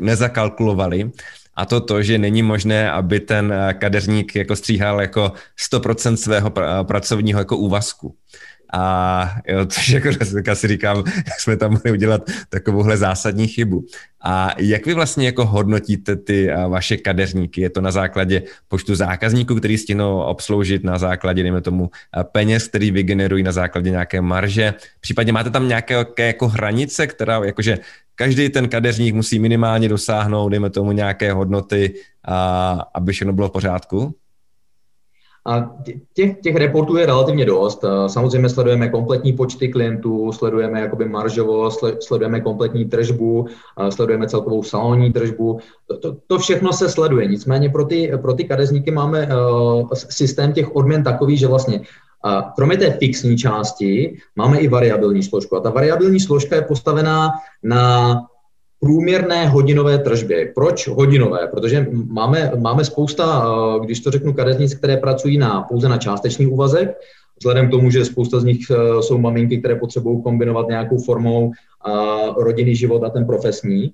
nezakalkulovali. 0.00 1.10
A 1.56 1.66
to 1.66 1.80
to, 1.80 2.02
že 2.02 2.18
není 2.18 2.42
možné, 2.42 2.90
aby 2.90 3.20
ten 3.20 3.54
kadeřník 3.78 4.36
jako 4.36 4.56
stříhal 4.56 5.00
jako 5.00 5.32
100% 5.72 6.14
svého 6.14 6.52
pracovního 6.82 7.38
jako 7.38 7.56
úvazku. 7.56 8.14
A 8.72 9.34
jo, 9.48 9.66
což 9.66 9.88
jako 9.88 10.08
dneska 10.10 10.54
si 10.54 10.68
říkám, 10.68 11.04
jak 11.16 11.40
jsme 11.40 11.56
tam 11.56 11.70
mohli 11.70 11.92
udělat 11.92 12.30
takovouhle 12.48 12.96
zásadní 12.96 13.46
chybu. 13.46 13.84
A 14.24 14.50
jak 14.58 14.86
vy 14.86 14.94
vlastně 14.94 15.26
jako 15.26 15.46
hodnotíte 15.46 16.16
ty 16.16 16.50
vaše 16.68 16.96
kadeřníky? 16.96 17.60
Je 17.60 17.70
to 17.70 17.80
na 17.80 17.90
základě 17.90 18.42
počtu 18.68 18.94
zákazníků, 18.94 19.54
který 19.54 19.78
stihnou 19.78 20.20
obsloužit, 20.20 20.84
na 20.84 20.98
základě, 20.98 21.42
dejme 21.42 21.60
tomu, 21.60 21.90
peněz, 22.32 22.68
který 22.68 22.90
vygenerují 22.90 23.42
na 23.42 23.52
základě 23.52 23.90
nějaké 23.90 24.20
marže? 24.20 24.74
Případně 25.00 25.32
máte 25.32 25.50
tam 25.50 25.68
nějaké 25.68 26.04
jako 26.18 26.48
hranice, 26.48 27.06
která 27.06 27.44
jakože 27.44 27.78
každý 28.14 28.48
ten 28.48 28.68
kadeřník 28.68 29.14
musí 29.14 29.38
minimálně 29.38 29.88
dosáhnout, 29.88 30.48
dejme 30.48 30.70
tomu, 30.70 30.92
nějaké 30.92 31.32
hodnoty, 31.32 31.94
a, 32.24 32.84
aby 32.94 33.12
všechno 33.12 33.32
bylo 33.32 33.48
v 33.48 33.52
pořádku? 33.52 34.14
A 35.48 35.70
těch, 36.14 36.40
těch 36.40 36.56
reportů 36.56 36.96
je 36.96 37.06
relativně 37.06 37.44
dost. 37.44 37.84
Samozřejmě 38.06 38.48
sledujeme 38.48 38.88
kompletní 38.88 39.32
počty 39.32 39.68
klientů, 39.68 40.32
sledujeme 40.32 40.80
jakoby 40.80 41.08
maržovost, 41.08 41.84
sledujeme 42.00 42.40
kompletní 42.40 42.84
tržbu, 42.84 43.46
sledujeme 43.90 44.28
celkovou 44.28 44.62
salonní 44.62 45.12
tržbu. 45.12 45.58
To, 45.86 45.98
to, 45.98 46.16
to 46.26 46.38
všechno 46.38 46.72
se 46.72 46.88
sleduje. 46.88 47.26
Nicméně 47.26 47.68
pro 47.68 47.84
ty, 47.84 48.12
pro 48.22 48.34
ty 48.34 48.44
kadeřníky 48.44 48.90
máme 48.90 49.28
uh, 49.28 49.88
systém 49.92 50.52
těch 50.52 50.76
odměn 50.76 51.04
takový, 51.04 51.36
že 51.36 51.46
vlastně 51.46 51.80
uh, 51.80 51.84
kromě 52.56 52.76
té 52.76 52.90
fixní 52.90 53.38
části 53.38 54.16
máme 54.36 54.58
i 54.58 54.68
variabilní 54.68 55.22
složku. 55.22 55.56
A 55.56 55.60
ta 55.60 55.70
variabilní 55.70 56.20
složka 56.20 56.56
je 56.56 56.62
postavená 56.62 57.30
na 57.62 58.14
průměrné 58.80 59.48
hodinové 59.48 59.98
tržby. 59.98 60.52
Proč 60.54 60.88
hodinové? 60.88 61.46
Protože 61.46 61.86
máme, 62.06 62.52
máme 62.56 62.84
spousta, 62.84 63.44
eh, 63.46 63.84
když 63.84 64.00
to 64.00 64.10
řeknu, 64.10 64.32
kadeřnic, 64.32 64.74
které 64.74 64.96
pracují 64.96 65.38
na, 65.38 65.62
pouze 65.62 65.88
na 65.88 65.98
částečný 65.98 66.46
úvazek, 66.46 66.98
vzhledem 67.38 67.68
k 67.68 67.70
tomu, 67.70 67.90
že 67.90 68.04
spousta 68.04 68.40
z 68.40 68.44
nich 68.44 68.70
eh, 68.70 69.02
jsou 69.02 69.18
maminky, 69.18 69.58
které 69.58 69.76
potřebují 69.76 70.22
kombinovat 70.22 70.68
nějakou 70.68 70.98
formou 70.98 71.52
eh, 71.52 71.92
rodinný 72.36 72.76
život 72.76 73.04
a 73.04 73.10
ten 73.10 73.26
profesní. 73.26 73.92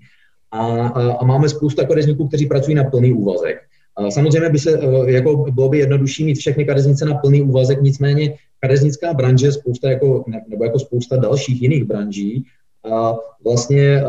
A, 0.52 0.86
a 1.20 1.24
máme 1.24 1.48
spousta 1.48 1.84
kadeřníků, 1.84 2.28
kteří 2.28 2.46
pracují 2.46 2.74
na 2.74 2.84
plný 2.84 3.12
úvazek. 3.12 3.56
Samozřejmě 4.08 4.50
by 4.50 4.58
se, 4.58 4.80
jako 5.06 5.36
bylo 5.36 5.68
by 5.68 5.78
jednodušší 5.78 6.24
mít 6.24 6.34
všechny 6.34 6.64
kadeřnice 6.64 7.04
na 7.04 7.14
plný 7.14 7.42
úvazek, 7.42 7.82
nicméně 7.82 8.34
kadeřnická 8.60 9.14
branže, 9.14 9.52
spousta 9.52 9.90
jako, 9.90 10.24
nebo 10.48 10.64
jako 10.64 10.78
spousta 10.78 11.16
dalších 11.16 11.62
jiných 11.62 11.84
branží, 11.84 12.44
vlastně 13.44 14.02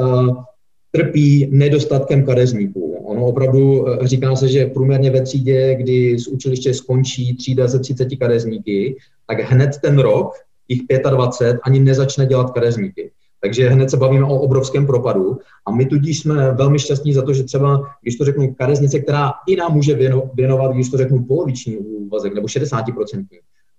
trpí 0.96 1.48
nedostatkem 1.52 2.26
kadeřníků. 2.26 3.02
Ono 3.04 3.26
opravdu 3.26 3.90
eh, 3.90 4.08
říká 4.08 4.36
se, 4.36 4.48
že 4.48 4.66
průměrně 4.66 5.12
ve 5.12 5.22
třídě, 5.22 5.76
kdy 5.76 6.20
z 6.20 6.28
učiliště 6.28 6.74
skončí 6.74 7.36
třída 7.36 7.68
ze 7.68 7.80
30 7.80 8.08
kadeřníky, 8.20 8.96
tak 9.28 9.40
hned 9.40 9.72
ten 9.82 10.00
rok, 10.00 10.34
jich 10.68 10.82
25, 11.10 11.60
ani 11.64 11.80
nezačne 11.80 12.26
dělat 12.26 12.52
kadeřníky. 12.52 13.12
Takže 13.42 13.70
hned 13.70 13.90
se 13.90 13.98
bavíme 13.98 14.26
o 14.26 14.40
obrovském 14.40 14.86
propadu 14.86 15.38
a 15.68 15.72
my 15.72 15.86
tudíž 15.86 16.20
jsme 16.20 16.52
velmi 16.52 16.80
šťastní 16.80 17.14
za 17.14 17.22
to, 17.22 17.34
že 17.34 17.44
třeba, 17.44 17.82
když 18.02 18.16
to 18.16 18.26
řeknu, 18.26 18.54
kadeřnice, 18.54 19.00
která 19.00 19.32
i 19.48 19.56
nám 19.56 19.74
může 19.74 19.98
věnovat, 20.34 20.72
když 20.72 20.90
to 20.90 20.98
řeknu, 20.98 21.24
poloviční 21.24 21.78
úvazek 21.78 22.34
nebo 22.34 22.48
60%, 22.48 23.26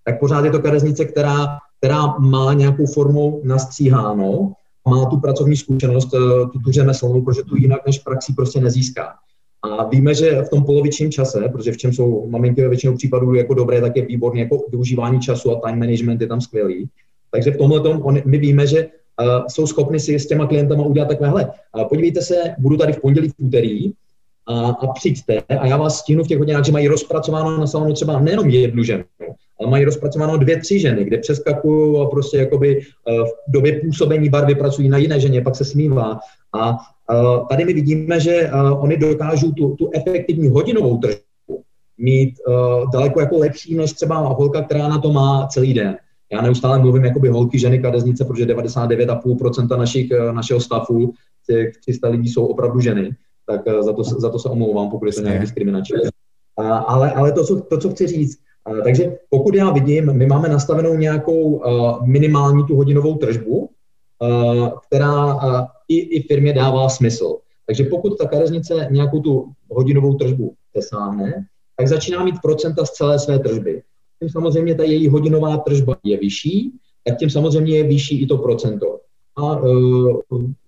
tak 0.05 0.20
pořád 0.20 0.44
je 0.44 0.50
to 0.50 0.59
kadeřnice, 0.59 1.05
která, 1.05 1.46
která 1.79 2.07
má 2.18 2.52
nějakou 2.52 2.87
formou 2.87 3.40
nastříháno 3.44 4.52
má 4.87 5.07
tu 5.07 5.20
pracovní 5.20 5.57
zkušenost, 5.57 6.14
eh, 6.14 6.18
tu, 6.53 6.59
tu 6.59 6.72
řemeslnou, 6.72 7.22
protože 7.22 7.42
tu 7.42 7.57
jinak 7.57 7.87
než 7.87 7.99
praxí 7.99 8.35
prostě 8.35 8.61
nezíská. 8.61 9.14
A 9.62 9.88
víme, 9.88 10.14
že 10.14 10.42
v 10.42 10.49
tom 10.49 10.64
polovičním 10.64 11.12
čase, 11.12 11.49
protože 11.53 11.72
v 11.72 11.77
čem 11.77 11.92
jsou 11.92 12.31
maminky 12.31 12.62
ve 12.62 12.68
většinou 12.68 12.96
případů 12.96 13.35
jako 13.35 13.55
dobré, 13.55 13.81
tak 13.81 13.96
je 13.96 14.07
výborné 14.07 14.40
jako 14.40 14.59
využívání 14.70 15.20
času 15.20 15.51
a 15.51 15.61
time 15.61 15.79
management 15.79 16.20
je 16.20 16.27
tam 16.27 16.40
skvělý. 16.40 16.88
Takže 17.31 17.51
v 17.51 17.57
tomhle 17.57 17.81
tom 17.81 18.03
my 18.25 18.38
víme, 18.38 18.66
že 18.66 18.87
uh, 18.87 19.46
jsou 19.49 19.66
schopni 19.66 20.01
si 20.01 20.18
s 20.18 20.27
těma 20.27 20.46
klientama 20.46 20.85
udělat 20.85 21.09
takhle. 21.09 21.44
Uh, 21.44 21.88
podívejte 21.88 22.22
se, 22.22 22.35
budu 22.59 22.77
tady 22.77 22.92
v 22.92 23.01
pondělí, 23.01 23.29
v 23.29 23.35
úterý 23.38 23.92
a, 24.46 24.68
a 24.68 24.87
přijďte 24.87 25.40
a 25.40 25.66
já 25.66 25.77
vás 25.77 25.99
stihnu 25.99 26.25
v 26.25 26.27
těch 26.27 26.38
hodinách, 26.38 26.64
že 26.64 26.72
mají 26.72 26.88
rozpracováno 26.88 27.59
na 27.59 27.66
salonu 27.66 27.92
třeba 27.92 28.20
nejenom 28.20 28.49
jednu 28.49 28.83
ženu, 28.83 29.05
ale 29.61 29.71
mají 29.71 29.85
rozpracováno 29.85 30.37
dvě, 30.37 30.61
tři 30.61 30.81
ženy, 30.81 31.05
kde 31.05 31.19
přeskakují 31.19 32.03
a 32.03 32.05
prostě 32.05 32.37
jakoby 32.37 32.81
eh, 32.81 33.25
v 33.25 33.53
době 33.53 33.81
působení 33.81 34.29
barvy 34.29 34.55
pracují 34.55 34.88
na 34.88 34.99
jiné 34.99 35.21
ženě, 35.21 35.40
pak 35.40 35.57
se 35.57 35.64
smívá. 35.64 36.19
A 36.61 36.79
tady 37.49 37.64
my 37.64 37.73
vidíme, 37.73 38.21
že 38.21 38.33
eh, 38.33 38.51
oni 38.71 38.97
dokážou 38.97 39.53
tu, 39.53 39.77
tu 39.77 39.90
efektivní 39.95 40.49
hodinovou 40.49 40.99
tržbu 40.99 41.27
mít 41.99 42.35
daleko 42.92 43.21
jako 43.21 43.38
lepší 43.38 43.75
než 43.75 43.92
třeba 43.92 44.19
holka, 44.19 44.62
která 44.62 44.88
na 44.88 44.99
to 44.99 45.12
má 45.12 45.47
celý 45.47 45.75
den. 45.75 45.97
Já 46.33 46.40
neustále 46.40 46.79
mluvím 46.79 47.05
jakoby 47.05 47.29
holky, 47.29 47.59
ženy, 47.59 47.79
kadeznice, 47.79 48.25
protože 48.25 48.47
99,5% 48.47 49.79
našich, 49.79 50.12
našeho 50.33 50.61
stafu, 50.61 51.12
těch 51.47 51.77
300 51.77 52.09
lidí 52.09 52.29
jsou 52.29 52.47
opravdu 52.47 52.81
ženy, 52.81 53.11
tak 53.47 53.61
za 53.81 53.92
to, 53.92 54.03
za 54.05 54.31
to 54.31 54.38
se 54.38 54.49
omlouvám, 54.49 54.90
pokud 54.90 55.07
je 55.07 55.12
to 55.12 55.21
nějak 55.21 55.40
diskriminační. 55.40 55.97
Ale, 56.87 57.12
ale 57.12 57.33
to, 57.33 57.45
co, 57.45 57.61
to, 57.61 57.79
co 57.79 57.90
chci 57.90 58.07
říct, 58.07 58.38
takže 58.85 59.16
pokud 59.31 59.55
já 59.55 59.70
vidím, 59.70 60.12
my 60.12 60.26
máme 60.26 60.48
nastavenou 60.48 60.94
nějakou 60.94 61.62
minimální 62.05 62.64
tu 62.64 62.76
hodinovou 62.76 63.14
tržbu, 63.14 63.70
která 64.87 65.38
i, 65.88 65.98
i 65.98 66.22
firmě 66.22 66.52
dává 66.52 66.88
smysl. 66.88 67.37
Takže 67.66 67.85
pokud 67.85 68.18
ta 68.18 68.29
kadeřnice 68.29 68.88
nějakou 68.90 69.20
tu 69.20 69.52
hodinovou 69.70 70.14
tržbu 70.14 70.55
dosáhne, 70.74 71.46
tak 71.76 71.88
začíná 71.88 72.24
mít 72.24 72.35
procenta 72.42 72.85
z 72.85 72.90
celé 72.90 73.18
své 73.18 73.38
tržby. 73.38 73.83
Tím 74.20 74.29
samozřejmě 74.29 74.74
ta 74.74 74.83
její 74.83 75.09
hodinová 75.09 75.57
tržba 75.57 75.96
je 76.05 76.16
vyšší, 76.16 76.72
tak 77.05 77.18
tím 77.18 77.31
samozřejmě 77.31 77.76
je 77.76 77.85
vyšší 77.85 78.22
i 78.22 78.26
to 78.26 78.38
procento. 78.38 79.00
A 79.37 79.61
uh, 79.61 80.20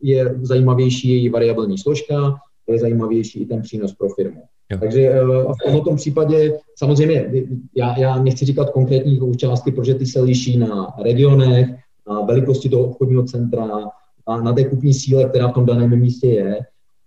je 0.03 0.39
zajímavější 0.43 1.09
její 1.09 1.29
variabilní 1.29 1.79
složka, 1.79 2.35
je 2.69 2.79
zajímavější 2.79 3.43
i 3.43 3.47
ten 3.47 3.63
přínos 3.63 3.95
pro 3.95 4.09
firmu. 4.09 4.43
Jo. 4.71 4.79
Takže 4.79 5.23
uh, 5.23 5.53
v 5.53 5.73
tomto 5.73 5.97
případě 5.97 6.59
samozřejmě, 6.77 7.31
já, 7.75 7.99
já 7.99 8.23
nechci 8.23 8.45
říkat 8.45 8.71
konkrétní 8.71 9.37
částky, 9.37 9.73
protože 9.73 9.95
ty 9.95 10.07
se 10.07 10.21
liší 10.21 10.59
na 10.59 10.95
regionech, 11.03 11.69
na 12.09 12.21
velikosti 12.21 12.69
toho 12.69 12.85
obchodního 12.85 13.23
centra, 13.23 13.69
a 14.27 14.41
na 14.41 14.53
té 14.53 14.65
kupní 14.65 14.95
síle, 14.95 15.25
která 15.25 15.49
v 15.49 15.53
tom 15.53 15.67
daném 15.67 16.01
místě 16.01 16.27
je, 16.27 16.59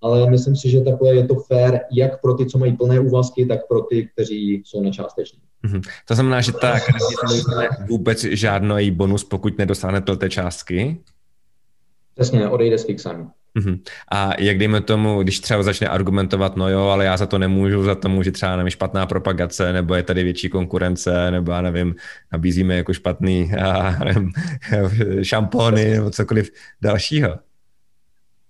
ale 0.02 0.30
myslím 0.30 0.56
si, 0.56 0.70
že 0.70 0.82
takhle 0.82 1.16
je 1.16 1.28
to 1.28 1.36
fair 1.36 1.80
jak 1.92 2.22
pro 2.22 2.34
ty, 2.34 2.46
co 2.46 2.58
mají 2.58 2.78
plné 2.78 3.00
úvazky, 3.00 3.46
tak 3.46 3.68
pro 3.68 3.82
ty, 3.82 4.10
kteří 4.14 4.64
jsou 4.66 4.84
na 4.84 4.92
částečný. 4.92 5.40
Mm-hmm. 5.66 5.82
To 6.08 6.16
znamená, 6.16 6.42
že 6.42 6.52
ta 6.52 6.72
akademie 6.72 7.18
nedostane 7.30 7.70
vůbec 7.90 8.24
žádný 8.24 8.92
bonus, 8.92 9.24
pokud 9.24 9.58
nedosáhne 9.58 10.02
té 10.02 10.30
částky? 10.30 10.98
Přesně, 12.16 12.50
odejde 12.50 12.78
s 12.78 12.86
fixem. 12.86 13.32
Uh-huh. 13.60 13.80
A 14.12 14.32
jak 14.40 14.58
dejme 14.58 14.82
tomu, 14.82 15.24
když 15.24 15.40
třeba 15.40 15.64
začne 15.64 15.88
argumentovat, 15.88 16.56
no 16.56 16.70
jo, 16.70 16.88
ale 16.88 17.06
já 17.06 17.18
za 17.18 17.26
to 17.26 17.38
nemůžu, 17.38 17.84
za 17.84 17.96
to 17.96 18.10
může 18.10 18.32
třeba 18.32 18.56
nevím, 18.56 18.70
špatná 18.70 19.06
propagace, 19.06 19.74
nebo 19.74 19.96
je 19.96 20.04
tady 20.04 20.24
větší 20.24 20.50
konkurence, 20.50 21.32
nebo 21.32 21.52
já 21.52 21.62
nevím, 21.62 21.96
nabízíme 22.32 22.76
jako 22.76 22.94
špatný 22.94 23.50
já 23.58 24.00
nevím, 24.06 24.32
šampony 25.24 25.90
nebo 25.90 26.10
cokoliv 26.10 26.52
dalšího. 26.82 27.51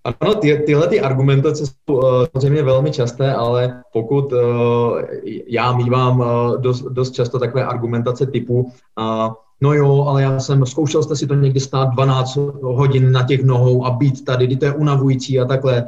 Ano, 0.03 0.35
ty, 0.35 0.63
tyhle 0.65 0.87
ty 0.87 1.01
argumentace 1.01 1.65
jsou 1.65 1.95
uh, 1.95 2.25
samozřejmě 2.31 2.63
velmi 2.63 2.91
časté, 2.91 3.33
ale 3.33 3.81
pokud 3.93 4.33
uh, 4.33 5.01
já 5.47 5.71
mývám 5.71 6.19
uh, 6.19 6.61
dost, 6.61 6.81
dost 6.81 7.11
často 7.11 7.39
takové 7.39 7.65
argumentace 7.65 8.25
typu 8.25 8.61
uh, 8.61 9.33
no 9.61 9.73
jo, 9.73 10.03
ale 10.03 10.21
já 10.21 10.39
jsem, 10.39 10.65
zkoušel 10.65 11.03
jste 11.03 11.15
si 11.15 11.27
to 11.27 11.35
někdy 11.35 11.59
stát 11.59 11.85
12 11.85 12.35
hodin 12.61 13.11
na 13.11 13.23
těch 13.23 13.43
nohou 13.43 13.85
a 13.85 13.91
být 13.91 14.25
tady, 14.25 14.57
to 14.57 14.65
je 14.65 14.73
unavující 14.73 15.39
a 15.39 15.45
takhle. 15.45 15.85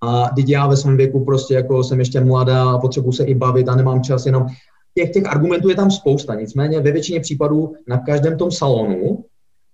A 0.00 0.28
teď 0.36 0.48
já 0.48 0.66
ve 0.66 0.76
svém 0.76 0.96
věku 0.96 1.24
prostě 1.24 1.54
jako 1.54 1.84
jsem 1.84 1.98
ještě 1.98 2.20
mladá 2.20 2.70
a 2.70 2.78
potřebuji 2.78 3.12
se 3.12 3.24
i 3.24 3.34
bavit 3.34 3.68
a 3.68 3.74
nemám 3.74 4.02
čas 4.02 4.26
jenom. 4.26 4.46
Těch, 4.94 5.10
těch 5.10 5.26
argumentů 5.26 5.68
je 5.68 5.74
tam 5.74 5.90
spousta, 5.90 6.34
nicméně 6.34 6.80
ve 6.80 6.92
většině 6.92 7.20
případů 7.20 7.74
na 7.88 7.98
každém 7.98 8.38
tom 8.38 8.50
salonu 8.50 9.24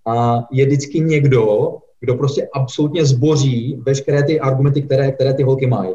a 0.07 0.45
je 0.53 0.67
vždycky 0.67 1.01
někdo, 1.01 1.77
kdo 2.01 2.15
prostě 2.15 2.49
absolutně 2.55 3.05
zboří 3.05 3.83
veškeré 3.87 4.23
ty 4.23 4.41
argumenty, 4.41 4.83
které, 4.83 5.13
které 5.13 5.35
ty 5.35 5.43
holky 5.43 5.67
mají. 5.67 5.91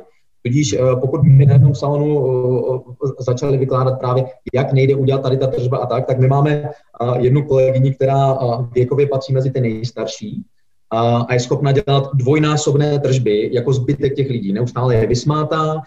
Tudíž 0.45 0.73
eh, 0.73 0.79
pokud 1.01 1.23
my 1.23 1.45
na 1.45 1.53
jednom 1.53 1.75
salonu 1.75 2.85
eh, 3.05 3.07
začali 3.19 3.57
vykládat 3.57 3.99
právě, 3.99 4.25
jak 4.53 4.73
nejde 4.73 4.95
udělat 4.95 5.21
tady 5.21 5.37
ta 5.37 5.47
tržba 5.47 5.77
a 5.77 5.85
tak, 5.85 6.05
tak 6.05 6.19
my 6.19 6.27
máme 6.27 6.51
eh, 6.51 6.69
jednu 7.17 7.43
kolegyni, 7.43 7.93
která 7.93 8.37
věkově 8.73 9.07
patří 9.07 9.33
mezi 9.33 9.51
ty 9.51 9.61
nejstarší 9.61 10.43
a 10.91 11.33
je 11.33 11.39
schopna 11.39 11.71
dělat 11.71 12.09
dvojnásobné 12.13 12.99
tržby 12.99 13.49
jako 13.53 13.73
zbytek 13.73 14.15
těch 14.15 14.29
lidí. 14.29 14.53
Neustále 14.53 14.95
je 14.95 15.07
vysmátá, 15.07 15.81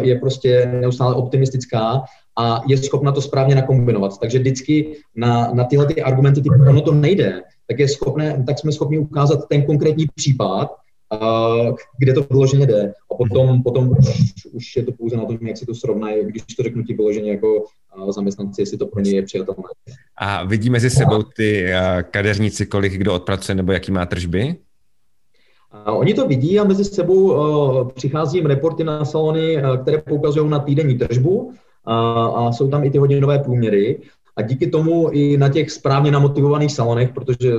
je 0.00 0.18
prostě 0.18 0.66
neustále 0.80 1.14
optimistická 1.14 2.02
a 2.38 2.62
je 2.66 2.76
schopna 2.76 3.12
to 3.12 3.20
správně 3.20 3.54
nakombinovat. 3.54 4.18
Takže 4.20 4.38
vždycky 4.38 4.96
na, 5.16 5.50
na 5.54 5.64
tyhle 5.64 5.86
ty 5.86 6.02
argumenty, 6.02 6.42
typu 6.42 6.54
ono 6.68 6.80
to 6.80 6.94
nejde, 6.94 7.42
tak, 7.66 7.78
je 7.78 7.88
schopné, 7.88 8.44
tak 8.46 8.58
jsme 8.58 8.72
schopni 8.72 8.98
ukázat 8.98 9.48
ten 9.48 9.62
konkrétní 9.62 10.06
případ, 10.14 10.68
kde 11.98 12.12
to 12.12 12.26
vyloženě 12.30 12.66
jde. 12.66 12.92
A 13.12 13.14
potom, 13.14 13.62
potom 13.62 13.90
už, 13.98 14.32
už 14.52 14.76
je 14.76 14.82
to 14.82 14.92
pouze 14.92 15.16
na 15.16 15.24
tom, 15.24 15.38
jak 15.40 15.56
si 15.56 15.66
to 15.66 15.74
srovnají, 15.74 16.24
když 16.24 16.42
to 16.42 16.62
řeknu 16.62 16.82
ti 16.82 16.94
vyloženě 16.94 17.30
jako 17.30 17.64
zaměstnanci, 18.10 18.62
jestli 18.62 18.78
to 18.78 18.86
pro 18.86 19.00
ně 19.00 19.10
je 19.10 19.22
přijatelné. 19.22 19.68
A 20.18 20.44
vidí 20.44 20.70
mezi 20.70 20.90
sebou 20.90 21.22
ty 21.22 21.72
kadeřníci, 22.10 22.66
kolik 22.66 22.92
kdo 22.92 23.14
odpracuje 23.14 23.54
nebo 23.54 23.72
jaký 23.72 23.92
má 23.92 24.06
tržby? 24.06 24.56
A 25.72 25.92
oni 25.92 26.14
to 26.14 26.26
vidí 26.26 26.58
a 26.58 26.64
mezi 26.64 26.84
sebou 26.84 27.34
přichází 27.84 28.40
reporty 28.40 28.84
na 28.84 29.04
salony, 29.04 29.62
které 29.82 29.98
poukazují 29.98 30.50
na 30.50 30.58
týdenní 30.58 30.98
tržbu 30.98 31.38
uh, 31.40 31.52
a 32.38 32.52
jsou 32.52 32.68
tam 32.68 32.84
i 32.84 32.90
ty 32.90 32.98
hodinové 32.98 33.38
průměry. 33.38 34.00
A 34.36 34.42
díky 34.42 34.66
tomu 34.66 35.10
i 35.12 35.36
na 35.36 35.48
těch 35.48 35.70
správně 35.70 36.10
namotivovaných 36.10 36.72
salonech, 36.72 37.12
protože 37.12 37.52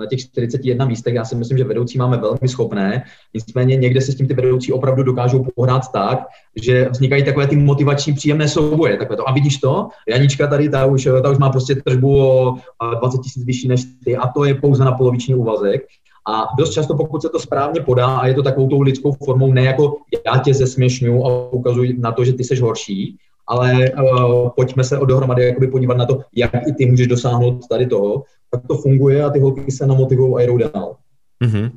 na 0.00 0.06
těch 0.06 0.20
41 0.20 0.84
místech 0.84 1.14
já 1.14 1.24
si 1.24 1.36
myslím, 1.36 1.58
že 1.58 1.64
vedoucí 1.64 1.98
máme 1.98 2.16
velmi 2.16 2.48
schopné, 2.48 3.04
nicméně 3.34 3.76
někde 3.76 4.00
se 4.00 4.12
s 4.12 4.14
tím 4.14 4.28
ty 4.28 4.34
vedoucí 4.34 4.72
opravdu 4.72 5.02
dokážou 5.02 5.46
pohrát 5.56 5.92
tak, 5.92 6.18
že 6.62 6.88
vznikají 6.88 7.24
takové 7.24 7.46
ty 7.46 7.56
motivační 7.56 8.12
příjemné 8.12 8.48
souboje. 8.48 8.96
Takové 8.96 9.16
to, 9.16 9.28
a 9.28 9.32
vidíš 9.32 9.58
to, 9.58 9.88
Janička 10.08 10.46
tady, 10.46 10.68
ta 10.68 10.86
už, 10.86 11.08
ta 11.22 11.30
už 11.30 11.38
má 11.38 11.50
prostě 11.50 11.74
tržbu 11.74 12.18
o 12.22 12.56
20 13.00 13.18
tisíc 13.18 13.44
vyšší 13.44 13.68
než 13.68 13.84
ty 14.04 14.16
a 14.16 14.28
to 14.28 14.44
je 14.44 14.54
pouze 14.54 14.84
na 14.84 14.92
poloviční 14.92 15.34
úvazek. 15.34 15.82
A 16.28 16.46
dost 16.58 16.70
často, 16.70 16.96
pokud 16.96 17.22
se 17.22 17.28
to 17.28 17.40
správně 17.40 17.80
podá 17.80 18.06
a 18.16 18.26
je 18.26 18.34
to 18.34 18.42
takovou 18.42 18.68
tou 18.68 18.80
lidskou 18.80 19.12
formou, 19.12 19.52
ne 19.52 19.62
jako 19.62 19.96
já 20.26 20.38
tě 20.38 20.54
zesměšňu 20.54 21.26
a 21.26 21.52
ukazuji 21.52 21.98
na 21.98 22.12
to, 22.12 22.24
že 22.24 22.32
ty 22.32 22.44
seš 22.44 22.60
horší, 22.60 23.16
ale 23.46 23.90
uh, 23.90 24.48
pojďme 24.56 24.84
se 24.84 24.96
dohromady 24.96 25.44
jakoby 25.46 25.66
podívat 25.66 25.96
na 25.96 26.06
to, 26.06 26.20
jak 26.34 26.50
i 26.68 26.72
ty 26.72 26.86
můžeš 26.86 27.06
dosáhnout 27.06 27.68
tady 27.68 27.86
toho, 27.86 28.22
tak 28.50 28.60
to 28.68 28.76
funguje 28.76 29.24
a 29.24 29.30
ty 29.30 29.40
holky 29.40 29.70
se 29.70 29.86
namotivují 29.86 30.34
a 30.36 30.46
jdou 30.46 30.58
dál. 30.58 30.96
Mm-hmm. 31.44 31.70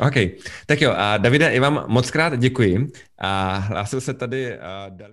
OK, 0.00 0.14
tak 0.66 0.80
jo, 0.80 0.92
a 0.96 1.16
Davide, 1.16 1.54
já 1.54 1.60
vám 1.60 1.84
moc 1.88 2.10
krát 2.10 2.38
děkuji 2.38 2.88
a 3.18 3.56
hlásil 3.56 4.00
se 4.00 4.14
tady 4.14 4.52
uh, 4.52 4.96
Dali... 4.96 5.12